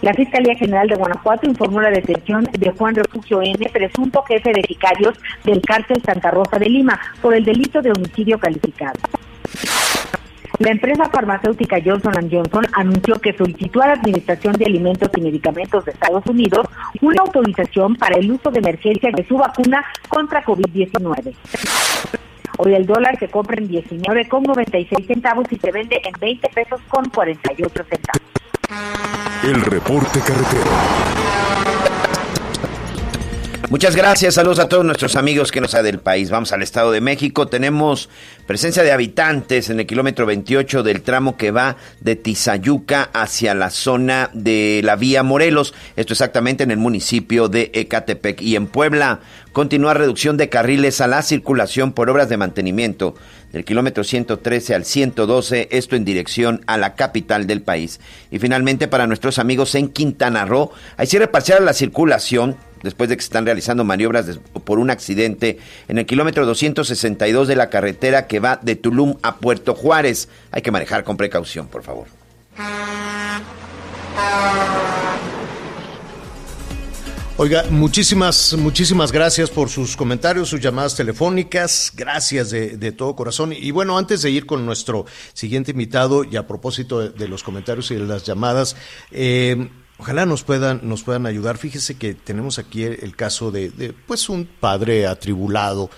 [0.00, 4.62] La Fiscalía General de Guanajuato informó la detención de Juan Refugio N., presunto jefe de
[4.62, 8.98] sicarios del cárcel Santa Rosa de Lima, por el delito de homicidio calificado.
[10.62, 15.84] La empresa farmacéutica Johnson Johnson anunció que solicitó a la Administración de Alimentos y Medicamentos
[15.84, 16.68] de Estados Unidos
[17.00, 21.34] una autorización para el uso de emergencia de su vacuna contra COVID-19.
[22.58, 27.08] Hoy el dólar se compra en 19,96 centavos y se vende en 20 pesos con
[27.08, 28.22] 48 centavos.
[29.42, 30.70] El reporte carretero.
[33.70, 36.30] Muchas gracias, saludos a todos nuestros amigos que nos sea del país.
[36.30, 37.48] Vamos al Estado de México.
[37.48, 38.10] Tenemos
[38.46, 43.70] presencia de habitantes en el kilómetro 28 del tramo que va de Tizayuca hacia la
[43.70, 45.74] zona de la vía Morelos.
[45.96, 48.42] Esto exactamente en el municipio de Ecatepec.
[48.42, 49.20] Y en Puebla
[49.52, 53.14] continúa reducción de carriles a la circulación por obras de mantenimiento
[53.52, 58.00] del kilómetro 113 al 112, esto en dirección a la capital del país.
[58.30, 63.08] Y finalmente para nuestros amigos en Quintana Roo, hay cierre parcial a la circulación después
[63.08, 67.70] de que se están realizando maniobras por un accidente en el kilómetro 262 de la
[67.70, 70.28] carretera que va de Tulum a Puerto Juárez.
[70.50, 72.06] Hay que manejar con precaución, por favor.
[77.38, 81.90] Oiga, muchísimas, muchísimas gracias por sus comentarios, sus llamadas telefónicas.
[81.96, 83.52] Gracias de, todo corazón.
[83.52, 87.90] Y bueno, antes de ir con nuestro siguiente invitado, y a propósito de, los comentarios
[87.90, 88.76] y de las llamadas,
[89.10, 89.70] eh,
[90.02, 91.58] Ojalá nos puedan, nos puedan ayudar.
[91.58, 95.90] Fíjese que tenemos aquí el, caso de, pues un padre atribulado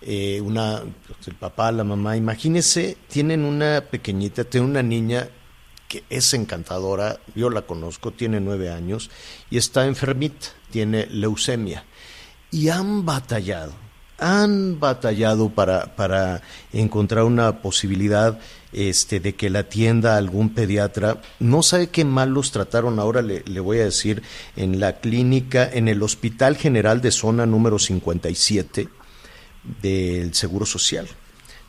[0.00, 5.28] eh, una, pues, el papá, la mamá, imagínese, tienen una pequeñita, tienen una niña
[5.86, 9.08] que es encantadora, yo la conozco, tiene nueve años
[9.50, 11.84] y está enfermita, tiene leucemia.
[12.50, 13.72] Y han batallado,
[14.18, 18.40] han batallado para, para encontrar una posibilidad
[18.74, 21.20] este, de que la atienda algún pediatra.
[21.38, 24.22] No sabe qué mal los trataron ahora, le, voy a decir,
[24.56, 28.88] en la clínica, en el Hospital General de Zona número 57
[29.80, 31.08] del Seguro Social.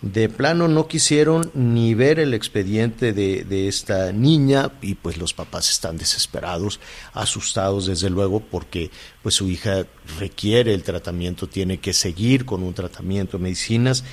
[0.02, 5.34] De plano no quisieron ni ver el expediente de, de, esta niña y pues los
[5.34, 6.80] papás están desesperados,
[7.14, 8.92] asustados desde luego porque
[9.24, 9.88] pues su hija
[10.20, 14.04] requiere el tratamiento, tiene que seguir con un tratamiento de medicinas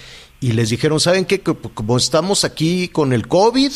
[0.42, 1.40] y les dijeron, ¿saben qué?
[1.40, 3.70] Como estamos aquí con el COVID,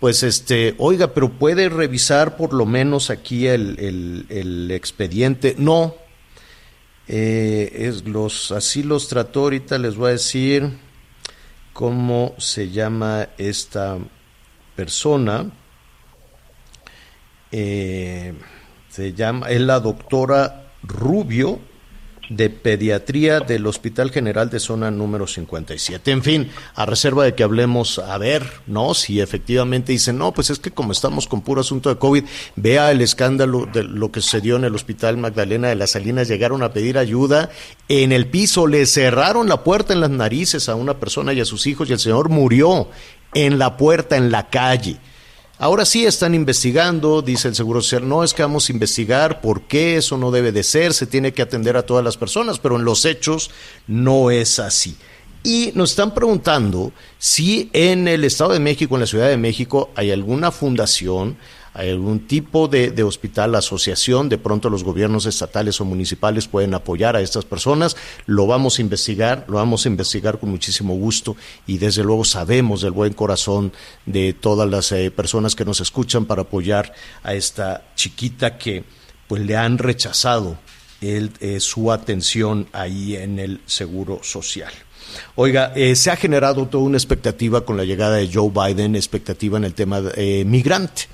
[0.00, 5.54] pues este, oiga, pero puede revisar por lo menos aquí el, expediente.
[5.58, 5.94] No,
[7.08, 10.78] eh, es los, así los trató, ahorita les voy a decir
[11.74, 13.98] cómo se llama esta
[14.74, 15.52] persona.
[17.50, 18.32] Eh,
[18.88, 21.60] se llama, es la doctora Rubio,
[22.36, 26.10] de pediatría del Hospital General de Zona número 57.
[26.10, 28.94] En fin, a reserva de que hablemos, a ver, ¿no?
[28.94, 32.24] Si efectivamente dicen, no, pues es que como estamos con puro asunto de COVID,
[32.56, 36.62] vea el escándalo de lo que sucedió en el Hospital Magdalena de las Salinas, llegaron
[36.62, 37.50] a pedir ayuda
[37.88, 41.44] en el piso, le cerraron la puerta en las narices a una persona y a
[41.44, 42.88] sus hijos y el señor murió
[43.34, 44.98] en la puerta, en la calle.
[45.62, 49.62] Ahora sí están investigando, dice el Seguro Social, no es que vamos a investigar por
[49.62, 52.74] qué eso no debe de ser, se tiene que atender a todas las personas, pero
[52.74, 53.52] en los hechos
[53.86, 54.96] no es así.
[55.44, 59.90] Y nos están preguntando si en el Estado de México, en la Ciudad de México,
[59.94, 61.36] hay alguna fundación,
[61.74, 67.20] algún tipo de, hospital, asociación, de pronto los gobiernos estatales o municipales pueden apoyar a
[67.20, 72.04] estas personas, lo vamos a investigar, lo vamos a investigar con muchísimo gusto y desde
[72.04, 73.72] luego sabemos del buen corazón
[74.04, 78.84] de todas las eh, personas que nos escuchan para apoyar a esta chiquita que
[79.26, 80.58] pues le han rechazado
[81.00, 84.72] el, eh, su atención ahí en el Seguro Social.
[85.34, 89.56] Oiga, eh, se ha generado toda una expectativa con la llegada de Joe Biden, expectativa
[89.56, 90.00] en el tema
[90.44, 91.08] migrante.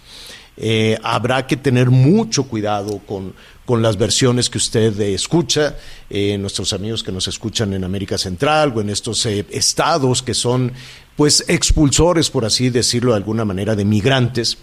[0.60, 3.32] Eh, habrá que tener mucho cuidado con,
[3.64, 5.76] con las versiones que usted eh, escucha,
[6.10, 10.72] eh, nuestros amigos que nos escuchan en América Central o en estos estados que son
[11.14, 14.58] pues expulsores, por así decirlo de alguna manera, de migrantes,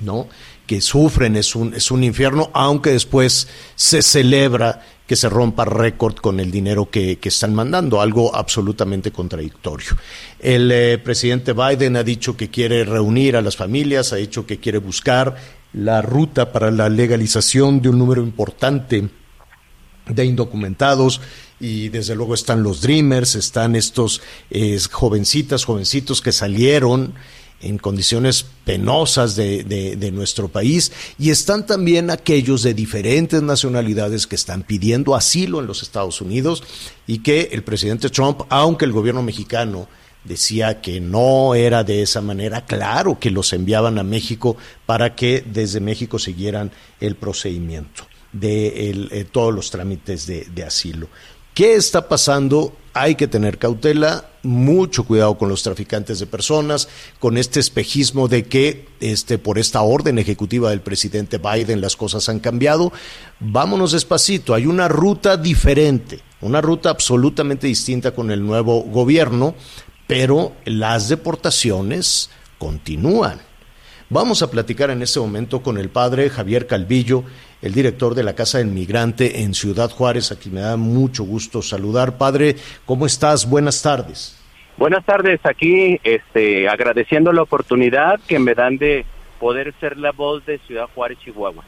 [0.00, 0.28] ¿no?
[0.66, 6.16] que sufren, es un, es un infierno, aunque después se celebra que se rompa récord
[6.16, 9.96] con el dinero que, están mandando, algo absolutamente contradictorio.
[10.40, 14.58] El eh, presidente Biden ha dicho que quiere reunir a las familias, ha dicho que
[14.58, 15.36] quiere buscar
[15.72, 19.08] la ruta para la legalización de un número importante
[20.08, 21.20] de indocumentados
[21.58, 27.14] y desde luego están los Dreamers, están estos eh, jovencitas, jovencitos que salieron
[27.60, 34.62] en condiciones penosas de, nuestro país y están también aquellos de diferentes nacionalidades que están
[34.62, 36.62] pidiendo asilo en los Estados Unidos
[37.06, 39.88] y que el presidente Trump, aunque el gobierno mexicano
[40.24, 45.44] decía que no era de esa manera, claro que los enviaban a México para que
[45.46, 51.08] desde México siguieran el procedimiento de eh, todos los trámites de asilo.
[51.56, 52.76] ¿Qué está pasando?
[52.92, 56.86] Hay que tener cautela, mucho cuidado con los traficantes de personas,
[57.18, 62.28] con este espejismo de que este, por esta orden ejecutiva del presidente Biden las cosas
[62.28, 62.92] han cambiado.
[63.40, 69.54] Vámonos despacito, hay una ruta diferente, una ruta absolutamente distinta con el nuevo gobierno,
[70.06, 73.40] pero las deportaciones continúan.
[74.10, 77.24] Vamos a platicar en este momento con el padre Javier Calvillo,
[77.62, 81.24] el director de la Casa del Migrante en Ciudad Juárez, a quien me da mucho
[81.24, 82.18] gusto saludar.
[82.18, 83.48] Padre, ¿cómo estás?
[83.48, 84.38] Buenas tardes.
[84.76, 89.06] Buenas tardes, aquí este, agradeciendo la oportunidad que me dan de
[89.40, 91.64] poder ser la voz de Ciudad Juárez, Chihuahua.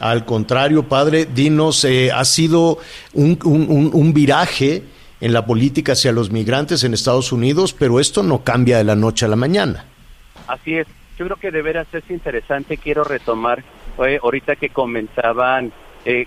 [0.00, 2.78] Al contrario, padre, dinos, eh, ha sido
[3.12, 4.82] un, un, un viraje
[5.20, 8.94] en la política hacia los migrantes en Estados Unidos, pero esto no cambia de la
[8.94, 9.84] noche a la mañana.
[10.46, 10.86] Así es,
[11.18, 13.64] yo creo que de veras es interesante, quiero retomar
[13.98, 15.72] ahorita que comentaban
[16.04, 16.26] eh,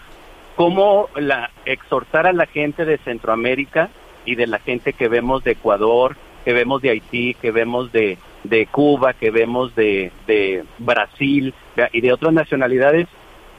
[0.55, 3.89] cómo la, exhortar a la gente de Centroamérica
[4.25, 8.17] y de la gente que vemos de Ecuador, que vemos de Haití, que vemos de,
[8.43, 11.53] de Cuba, que vemos de, de Brasil
[11.91, 13.07] y de otras nacionalidades,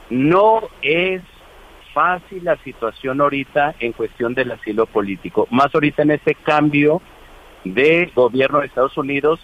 [0.09, 1.21] no es
[1.93, 7.01] fácil la situación ahorita en cuestión del asilo político, más ahorita en ese cambio
[7.63, 9.39] de gobierno de Estados Unidos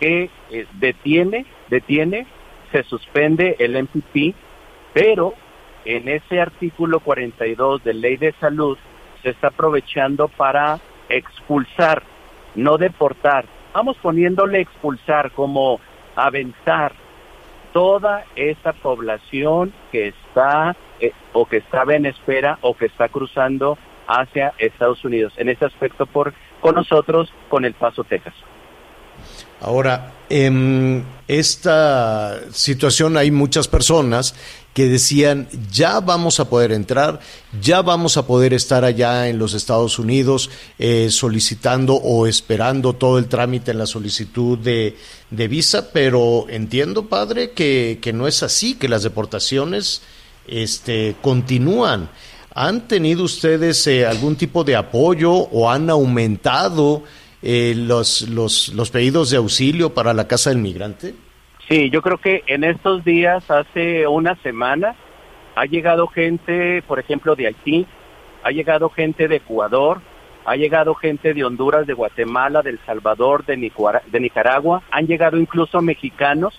[0.00, 2.26] que eh, detiene, detiene
[2.72, 4.34] se suspende el MPP,
[4.92, 5.34] pero
[5.84, 8.78] en ese artículo 42 de Ley de Salud
[9.22, 12.02] se está aprovechando para expulsar,
[12.54, 13.44] no deportar.
[13.72, 15.80] Vamos poniéndole expulsar como
[16.16, 16.92] aventar
[17.72, 23.78] toda esa población que está eh, o que estaba en espera o que está cruzando
[24.06, 25.32] hacia Estados Unidos.
[25.36, 28.34] En ese aspecto, por con nosotros, con El Paso, Texas.
[29.60, 34.34] Ahora, en esta situación hay muchas personas
[34.74, 37.20] que decían, ya vamos a poder entrar,
[37.60, 43.18] ya vamos a poder estar allá en los Estados Unidos eh, solicitando o esperando todo
[43.18, 44.96] el trámite en la solicitud de,
[45.30, 50.00] visa, pero entiendo, padre, que, que, no es así, que las deportaciones
[50.46, 52.08] este, continúan.
[52.54, 57.02] ¿Han tenido ustedes eh, algún tipo de apoyo o han aumentado
[57.42, 61.14] eh, los, los, los pedidos de auxilio para la Casa del Migrante?
[61.68, 64.94] Sí, yo creo que en estos días, hace una semana,
[65.54, 67.86] ha llegado gente, por ejemplo, de Haití,
[68.42, 70.00] ha llegado gente de Ecuador,
[70.44, 73.56] ha llegado gente de Honduras, de Guatemala, de El Salvador, de,
[74.20, 76.58] Nicaragua, han llegado incluso mexicanos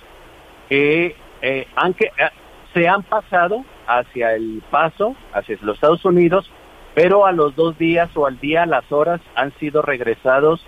[0.70, 2.30] que, eh, han que eh,
[2.74, 6.50] se han pasado hacia el paso, hacia los Estados Unidos,
[6.96, 10.66] pero a los dos días o al día, a las horas, han sido regresados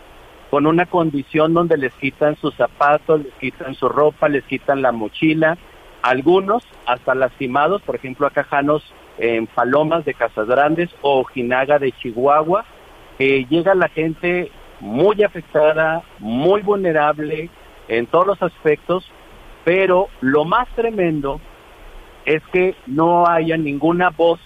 [0.56, 4.94] con una condición donde les quitan sus zapatos, les quitan su ropa, les quitan la
[4.94, 5.58] mochila,
[6.02, 8.82] algunos hasta lastimados, por ejemplo, acá Janos
[9.18, 12.64] en Palomas de Casas Grandes o Jinaga de Chihuahua,
[13.20, 14.50] eh, llega la gente
[14.80, 17.50] muy afectada, muy vulnerable
[17.90, 19.12] en todos los aspectos,
[19.66, 21.42] pero lo más tremendo
[22.26, 24.40] es que no haya ninguna voz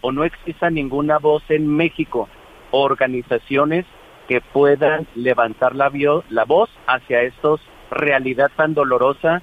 [0.00, 2.30] o no exista ninguna voz en México,
[2.70, 3.84] organizaciones
[4.30, 5.90] que puedan levantar la,
[6.28, 7.60] la voz hacia estos
[7.90, 9.42] realidad tan dolorosa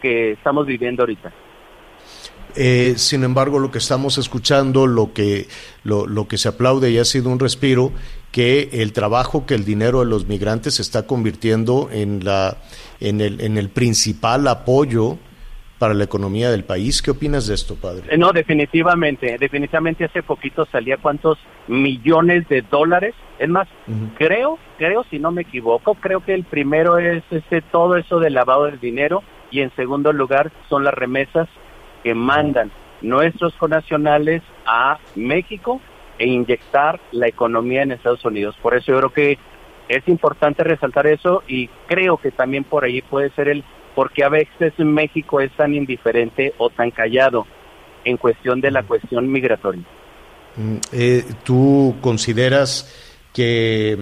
[0.00, 1.32] que, estamos viviendo ahorita.
[2.54, 5.48] Eh, sin embargo, lo que estamos escuchando, lo que,
[5.82, 7.90] lo, lo, que se aplaude y ha sido un respiro,
[8.30, 12.58] que el trabajo, que el dinero de los migrantes se está convirtiendo en, la,
[13.00, 15.18] en, el, en el principal apoyo
[15.78, 17.00] para la economía del país.
[17.00, 18.02] ¿Qué opinas de esto, padre?
[18.10, 23.14] Eh, no, definitivamente, definitivamente hace poquito salía cuántos millones de dólares.
[23.38, 23.68] Es más,
[24.16, 28.34] creo, creo, si no me equivoco, creo que el primero es este todo eso del
[28.34, 31.48] lavado del dinero y en segundo lugar son las remesas
[32.02, 35.80] que mandan nuestros conacionales a México
[36.18, 38.56] e inyectar la economía en Estados Unidos.
[38.60, 39.38] Por eso yo creo que
[39.88, 43.64] es importante resaltar eso y creo que también por ahí puede ser el
[43.98, 47.48] porque a veces México es tan indiferente o tan callado
[48.04, 49.82] en cuestión de la cuestión migratoria.
[50.54, 52.94] Mm, eh, ¿Tú consideras
[53.34, 53.98] que,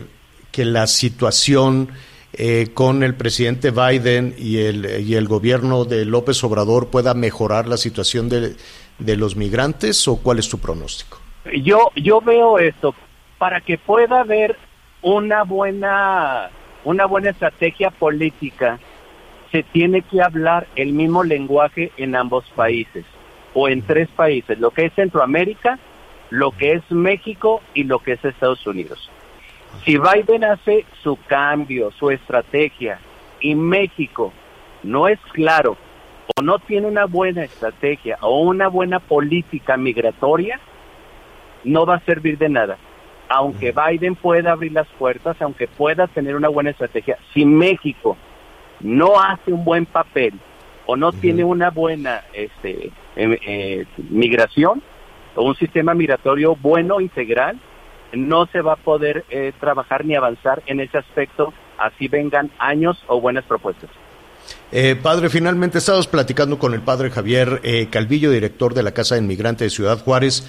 [0.53, 1.89] que la situación
[2.35, 7.67] eh, con el presidente Biden y el, y el gobierno de López Obrador pueda mejorar
[7.67, 8.55] la situación de,
[8.99, 11.23] de los migrantes o cuál es tu pronóstico?
[11.63, 12.95] Yo, yo veo esto,
[13.39, 14.59] para que pueda haber
[15.01, 16.51] una buena,
[16.85, 18.79] una buena estrategia política
[19.57, 23.07] se tiene que hablar el mismo lenguaje en ambos países
[23.55, 25.79] o en tres países, lo que es Centroamérica,
[26.29, 29.11] lo que es México y lo que es Estados Unidos.
[29.83, 32.99] Si Biden hace su cambio, su estrategia
[33.41, 34.31] y México
[34.83, 35.79] no es claro
[36.37, 40.61] o no tiene una buena estrategia o una buena política migratoria,
[41.65, 42.77] no va a servir de nada.
[43.31, 48.19] Aunque Biden pueda abrir las puertas, aunque pueda tener una buena estrategia, si México
[48.81, 50.35] no hace un buen papel
[50.87, 54.83] o no tiene una buena este, em, eh, migración
[55.35, 57.61] o un sistema migratorio bueno, integral,
[58.13, 63.03] no se va a poder eh, trabajar ni avanzar en ese aspecto, así vengan años
[63.09, 63.91] o buenas propuestas.
[64.71, 67.61] Eh, padre, finalmente estamos platicando con el padre Javier
[67.91, 70.49] Calvillo, director de la Casa del Migrante de Ciudad Juárez.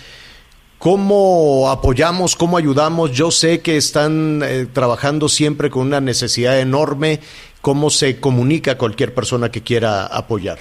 [0.77, 3.11] ¿Cómo apoyamos, cómo ayudamos?
[3.11, 7.19] Yo sé que están trabajando siempre con una necesidad enorme
[7.61, 10.57] ¿Cómo se comunica cualquier persona que quiera apoyar?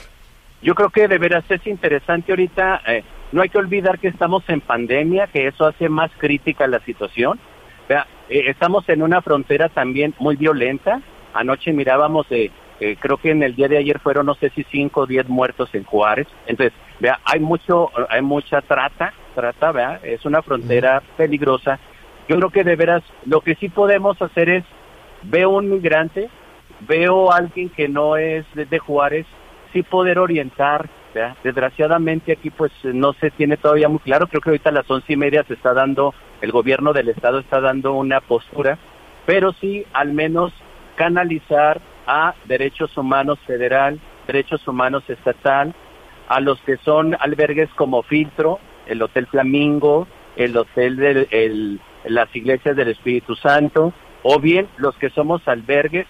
[0.63, 2.83] Yo creo que de veras es interesante ahorita.
[2.87, 6.81] Eh, no hay que olvidar que estamos en pandemia, que eso hace más crítica la
[6.81, 7.39] situación.
[7.89, 11.01] Eh, estamos en una frontera también muy violenta.
[11.35, 12.51] Anoche mirábamos, eh,
[12.99, 15.69] creo que en el día de ayer fueron no sé si cinco o diez muertos
[15.75, 16.27] en Juárez.
[16.47, 21.79] Entonces, vea, hay mucho, hay mucha trata, trata, vea, es una frontera peligrosa.
[22.29, 24.65] Yo creo que de veras lo que sí podemos hacer es
[25.23, 26.29] veo un migrante,
[26.81, 29.27] veo a alguien que no es de, Juárez,
[29.73, 30.89] sí poder orientar.
[31.43, 35.15] Desgraciadamente aquí pues no se tiene todavía muy claro, creo que ahorita a las once
[35.15, 36.13] y media se está dando,
[36.43, 38.77] el gobierno del estado está dando una postura,
[39.25, 40.53] pero sí al menos
[40.95, 45.75] canalizar a derechos humanos federal, derechos humanos estatal,
[46.29, 50.07] a los que son albergues como Filtro, el Hotel Flamingo,
[50.37, 56.07] el hotel de las iglesias del Espíritu Santo, o bien los que somos albergues,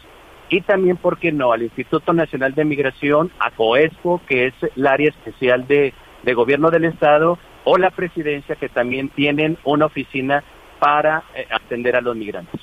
[0.48, 4.86] y también, ¿por qué no?, al Instituto Nacional de Migración, a COESCO, que es el
[4.86, 5.92] área especial de,
[6.34, 10.44] gobierno del Estado, o la presidencia, que también tienen una oficina
[10.78, 12.60] para eh, atender a los migrantes.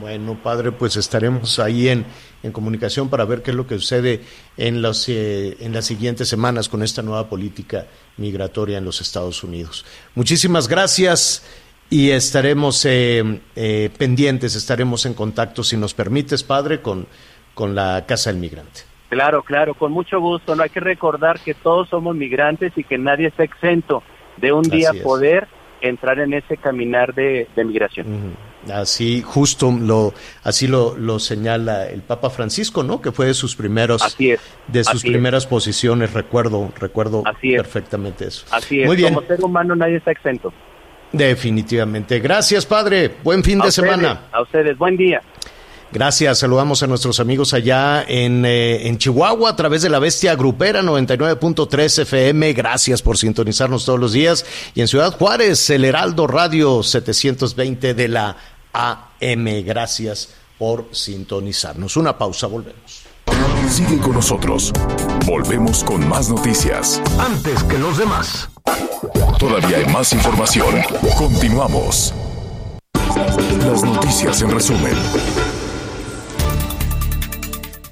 [0.00, 2.04] Bueno, padre, pues estaremos ahí en,
[2.42, 4.20] en comunicación para ver qué es lo que sucede
[4.56, 7.86] en, los, eh, en las siguientes semanas con esta nueva política
[8.16, 9.84] migratoria en los Estados Unidos.
[10.14, 11.44] Muchísimas gracias
[11.92, 13.22] y estaremos eh,
[13.54, 17.06] eh, pendientes, estaremos en contacto, si nos permites, padre, con,
[17.52, 18.80] con la Casa del Migrante.
[19.10, 20.56] Claro, claro, con mucho gusto.
[20.56, 24.02] No hay que recordar que todos somos migrantes y que nadie está exento
[24.38, 25.46] de un día poder
[25.82, 28.36] entrar en ese caminar de, migración.
[28.72, 30.14] Así, justo lo,
[30.44, 33.02] así lo, lo, señala el Papa Francisco, ¿no?
[33.02, 38.46] Que fue de sus primeros, de sus primeras posiciones, recuerdo, recuerdo perfectamente eso.
[38.50, 38.86] Así es.
[38.86, 39.12] Muy bien.
[39.12, 40.54] Como ser humano nadie está exento.
[41.12, 42.20] Definitivamente.
[42.20, 43.16] Gracias, padre.
[43.22, 44.28] Buen fin de semana.
[44.32, 45.22] A ustedes, buen día.
[45.92, 50.34] Gracias, saludamos a nuestros amigos allá en, eh, en Chihuahua a través de la Bestia
[50.34, 52.54] Grupera 99.3 FM.
[52.54, 54.46] Gracias por sintonizarnos todos los días.
[54.74, 58.36] Y en Ciudad Juárez, el Heraldo Radio 720 de la
[58.72, 59.62] AM.
[59.66, 61.98] Gracias por sintonizarnos.
[61.98, 63.01] Una pausa, volvemos.
[63.68, 64.72] Sigue con nosotros.
[65.26, 67.00] Volvemos con más noticias.
[67.18, 68.48] Antes que los demás.
[69.38, 70.74] Todavía hay más información.
[71.16, 72.14] Continuamos.
[73.64, 74.94] Las noticias en resumen.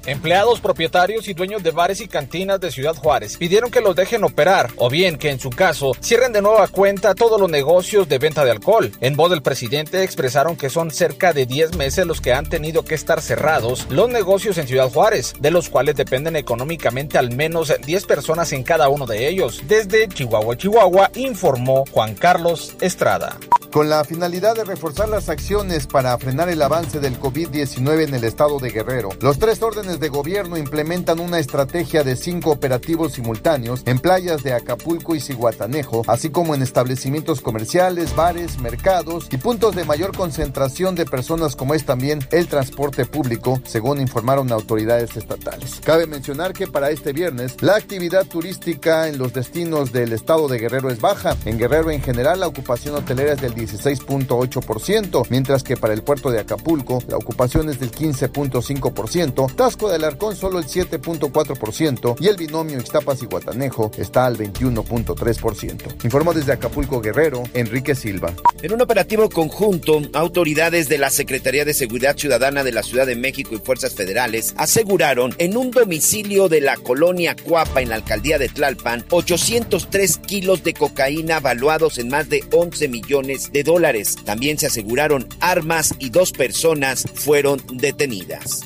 [0.05, 4.23] Empleados, propietarios y dueños de bares y cantinas de Ciudad Juárez pidieron que los dejen
[4.23, 8.17] operar o bien que en su caso cierren de nueva cuenta todos los negocios de
[8.17, 8.91] venta de alcohol.
[8.99, 12.83] En voz del presidente expresaron que son cerca de 10 meses los que han tenido
[12.83, 17.71] que estar cerrados los negocios en Ciudad Juárez, de los cuales dependen económicamente al menos
[17.85, 19.61] 10 personas en cada uno de ellos.
[19.67, 23.37] Desde Chihuahua, Chihuahua, informó Juan Carlos Estrada.
[23.71, 28.25] Con la finalidad de reforzar las acciones para frenar el avance del COVID-19 en el
[28.25, 33.83] estado de Guerrero, los tres órdenes de gobierno implementan una estrategia de cinco operativos simultáneos
[33.85, 39.75] en playas de Acapulco y Ciguatanejo, así como en establecimientos comerciales, bares, mercados y puntos
[39.75, 45.79] de mayor concentración de personas como es también el transporte público, según informaron autoridades estatales.
[45.83, 50.59] Cabe mencionar que para este viernes la actividad turística en los destinos del estado de
[50.59, 51.35] Guerrero es baja.
[51.45, 56.31] En Guerrero en general la ocupación hotelera es del 16.8%, mientras que para el puerto
[56.31, 62.37] de Acapulco la ocupación es del 15.5%, Tasco del Arcón solo el 7.4% y el
[62.37, 66.05] binomio Ixtapas y Guatanejo está al 21.3%.
[66.05, 68.31] Informó desde Acapulco Guerrero, Enrique Silva.
[68.61, 73.15] En un operativo conjunto, autoridades de la Secretaría de Seguridad Ciudadana de la Ciudad de
[73.15, 78.37] México y fuerzas federales aseguraron en un domicilio de la colonia Cuapa en la alcaldía
[78.37, 84.15] de Tlalpan 803 kilos de cocaína valuados en más de 11 millones de dólares.
[84.25, 88.61] También se aseguraron armas y dos personas fueron detenidas.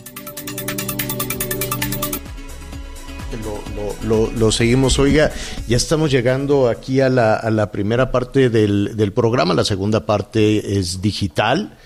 [4.03, 4.99] Lo, seguimos.
[4.99, 5.31] Oiga,
[5.67, 11.01] ya estamos llegando aquí a la, primera parte del, del, programa, la segunda parte es
[11.01, 11.77] digital.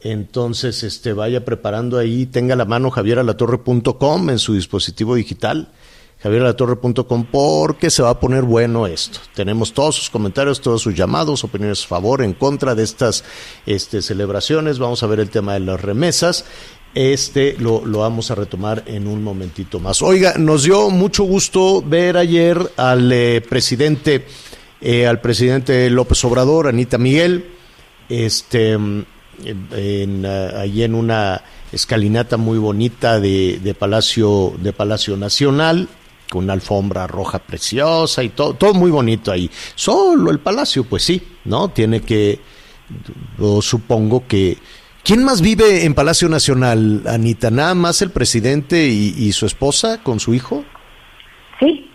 [0.00, 5.68] Entonces, este, vaya preparando ahí, tenga la mano javieralatorre.com en su dispositivo digital,
[6.20, 9.18] javieralatorre.com, porque se va a poner bueno esto.
[9.34, 13.24] Tenemos todos sus comentarios, todos sus llamados, opiniones a favor, en contra de estas
[13.66, 14.78] este, celebraciones.
[14.78, 16.44] Vamos a ver el tema de las remesas
[16.94, 20.02] este lo, lo, vamos a retomar en un momentito más.
[20.02, 24.26] Oiga, nos dio mucho gusto ver ayer al eh, presidente,
[24.80, 27.44] eh, al presidente López Obrador, Anita Miguel,
[28.08, 35.88] este, en, allí en una escalinata muy bonita de, de, Palacio, de Palacio Nacional,
[36.28, 39.50] con una alfombra roja preciosa y todo, todo muy bonito ahí.
[39.74, 41.68] Solo el palacio, pues sí, ¿no?
[41.68, 42.40] Tiene que,
[43.38, 44.58] yo supongo que
[45.08, 47.50] ¿Quién más vive en Palacio Nacional, Anita?
[47.50, 50.66] ¿Nada más el presidente y, su esposa con su hijo?
[51.58, 51.90] Sí.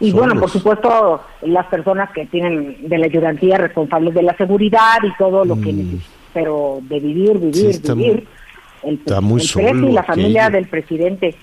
[0.00, 4.98] Y bueno, por supuesto, las personas que tienen de la ayudantía responsables de la seguridad
[5.04, 5.76] y todo lo que mm.
[5.76, 8.26] necesitan, pero de vivir, vivir, vivir.
[8.82, 9.88] El, está muy solo.
[9.88, 11.36] y la familia del presidente.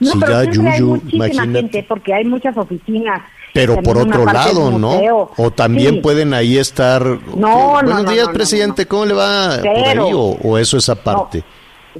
[0.00, 3.22] No, pero ya, hay muchísima gente porque hay muchas oficinas
[3.52, 5.30] pero por otro lado, ¿no?
[5.36, 7.02] O también pueden ahí estar.
[7.36, 9.58] No, Buenos días, presidente, ¿cómo le va?
[9.58, 11.42] por ahí, o, eso es aparte?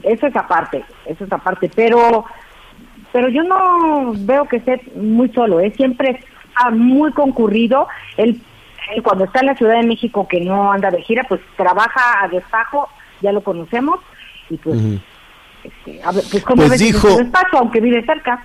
[0.03, 2.25] eso es aparte, eso es aparte, pero
[3.13, 5.77] pero yo no veo que esté muy solo, es ¿eh?
[5.77, 6.21] siempre
[6.73, 7.89] muy concurrido.
[8.17, 8.41] Él,
[9.03, 12.29] cuando está en la Ciudad de México que no anda de gira, pues trabaja a
[12.29, 12.89] destajo,
[13.21, 14.01] ya lo conocemos,
[14.51, 14.79] y pues,
[15.65, 18.45] este, a ver, pues como pues dijo, despacho, aunque vive cerca.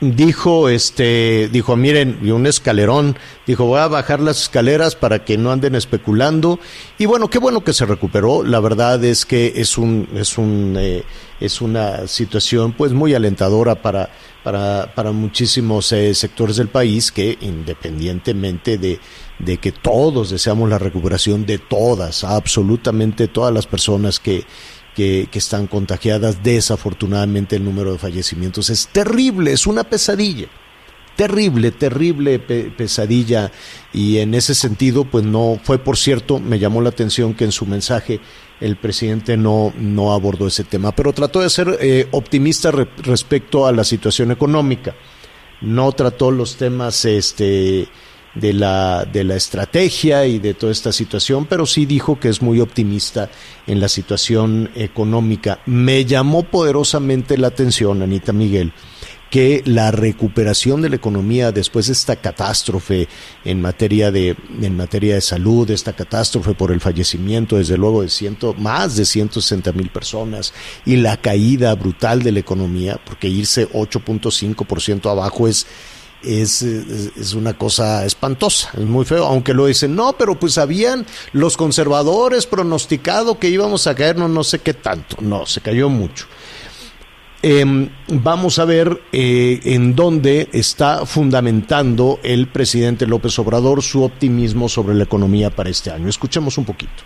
[0.00, 5.36] Dijo, este, dijo, miren, y un escalerón, dijo, voy a bajar las escaleras para que
[5.36, 6.58] no anden especulando.
[6.98, 8.42] Y bueno, qué bueno que se recuperó.
[8.42, 11.04] La verdad es que es un, es un, eh,
[11.38, 14.10] es una situación, pues, muy alentadora para,
[14.42, 18.98] para, para muchísimos eh, sectores del país que, independientemente de,
[19.38, 24.44] de que todos deseamos la recuperación de todas, absolutamente todas las personas que,
[24.94, 26.42] que, están contagiadas.
[26.42, 30.48] Desafortunadamente el número de fallecimientos es terrible, es una pesadilla.
[31.16, 33.52] Terrible, terrible pesadilla.
[33.92, 37.52] Y en ese sentido, pues no fue, por cierto, me llamó la atención que en
[37.52, 38.20] su mensaje
[38.60, 43.72] el presidente no, no abordó ese tema, pero trató de ser eh, optimista respecto a
[43.72, 44.94] la situación económica.
[45.62, 47.88] No trató los temas este,
[48.34, 52.42] de la, de la estrategia y de toda esta situación, pero sí dijo que es
[52.42, 53.30] muy optimista
[53.66, 55.60] en la situación económica.
[55.66, 58.72] Me llamó poderosamente la atención, Anita Miguel,
[59.30, 63.08] que la recuperación de la economía después de esta catástrofe
[63.44, 68.08] en materia de, en materia de salud, esta catástrofe por el fallecimiento, desde luego, de
[68.08, 70.52] ciento, más de 160 mil personas
[70.84, 75.66] y la caída brutal de la economía, porque irse 8.5% abajo es
[76.22, 81.06] es, es, una cosa espantosa, es muy feo, aunque lo dicen, no, pero pues habían
[81.32, 86.26] los conservadores pronosticado que íbamos a caernos no sé qué tanto, no, se cayó mucho.
[87.42, 94.68] Em, vamos a ver eh, en dónde está fundamentando el presidente López Obrador su optimismo
[94.68, 96.08] sobre la economía para este año.
[96.08, 97.02] Escuchemos un poquito.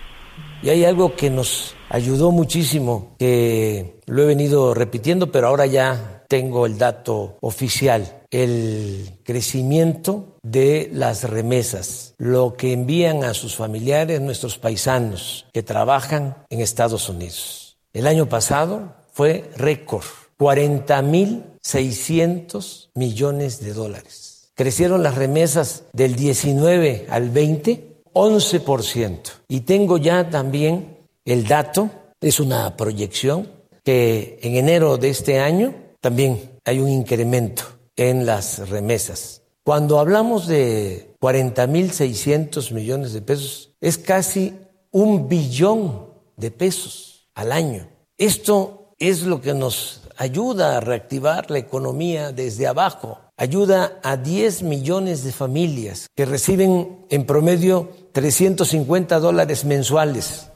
[0.64, 6.24] Y hay algo que nos ayudó muchísimo, que lo he venido repitiendo, pero ahora ya
[6.26, 14.22] tengo el dato oficial el crecimiento de las remesas, lo que envían a sus familiares
[14.22, 17.76] nuestros paisanos que trabajan en Estados Unidos.
[17.92, 20.06] El año pasado fue récord,
[20.38, 24.50] 40.600 millones de dólares.
[24.54, 29.18] Crecieron las remesas del 19 al 20, 11%.
[29.48, 31.90] Y tengo ya también el dato,
[32.20, 33.48] es una proyección,
[33.82, 37.64] que en enero de este año también hay un incremento
[37.96, 39.42] en las remesas.
[39.62, 44.54] Cuando hablamos de 40.600 millones de pesos, es casi
[44.90, 46.06] un billón
[46.36, 47.88] de pesos al año.
[48.18, 53.18] Esto es lo que nos ayuda a reactivar la economía desde abajo.
[53.36, 60.50] Ayuda a 10 millones de familias que reciben en promedio 350 dólares mensuales.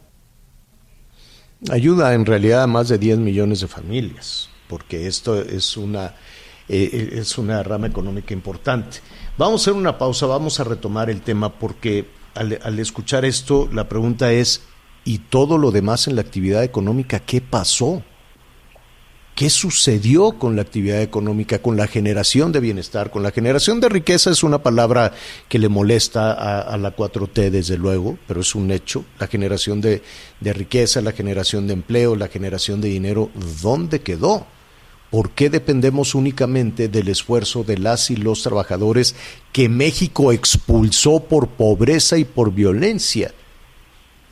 [1.70, 6.14] Ayuda en realidad a más de 10 millones de familias, porque esto es una
[6.68, 8.98] eh, eh, es una rama económica importante.
[9.36, 12.06] Vamos a hacer una pausa, vamos a retomar el tema porque
[12.36, 14.62] al, al escuchar esto la pregunta es,
[15.04, 18.04] ¿y todo lo demás en la actividad económica qué pasó?
[19.38, 23.88] ¿Qué sucedió con la actividad económica, con la generación de bienestar, con la generación de
[23.88, 24.32] riqueza?
[24.32, 25.12] Es una palabra
[25.48, 29.04] que le molesta a, la 4T, desde luego, pero es un hecho.
[29.20, 30.02] La generación de,
[30.40, 33.30] de riqueza, la generación de empleo, la generación de dinero,
[33.62, 34.44] ¿dónde quedó?
[35.08, 39.14] ¿Por qué dependemos únicamente del esfuerzo de las y los trabajadores
[39.52, 43.32] que México expulsó por pobreza y por violencia?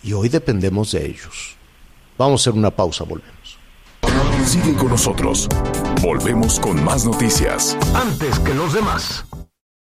[0.03, 1.55] Y hoy dependemos de ellos.
[2.19, 3.36] Vamos a hacer una pausa, volvemos.
[4.45, 5.49] Sigue con nosotros.
[6.03, 7.77] Volvemos con más noticias.
[7.95, 9.25] Antes que los demás.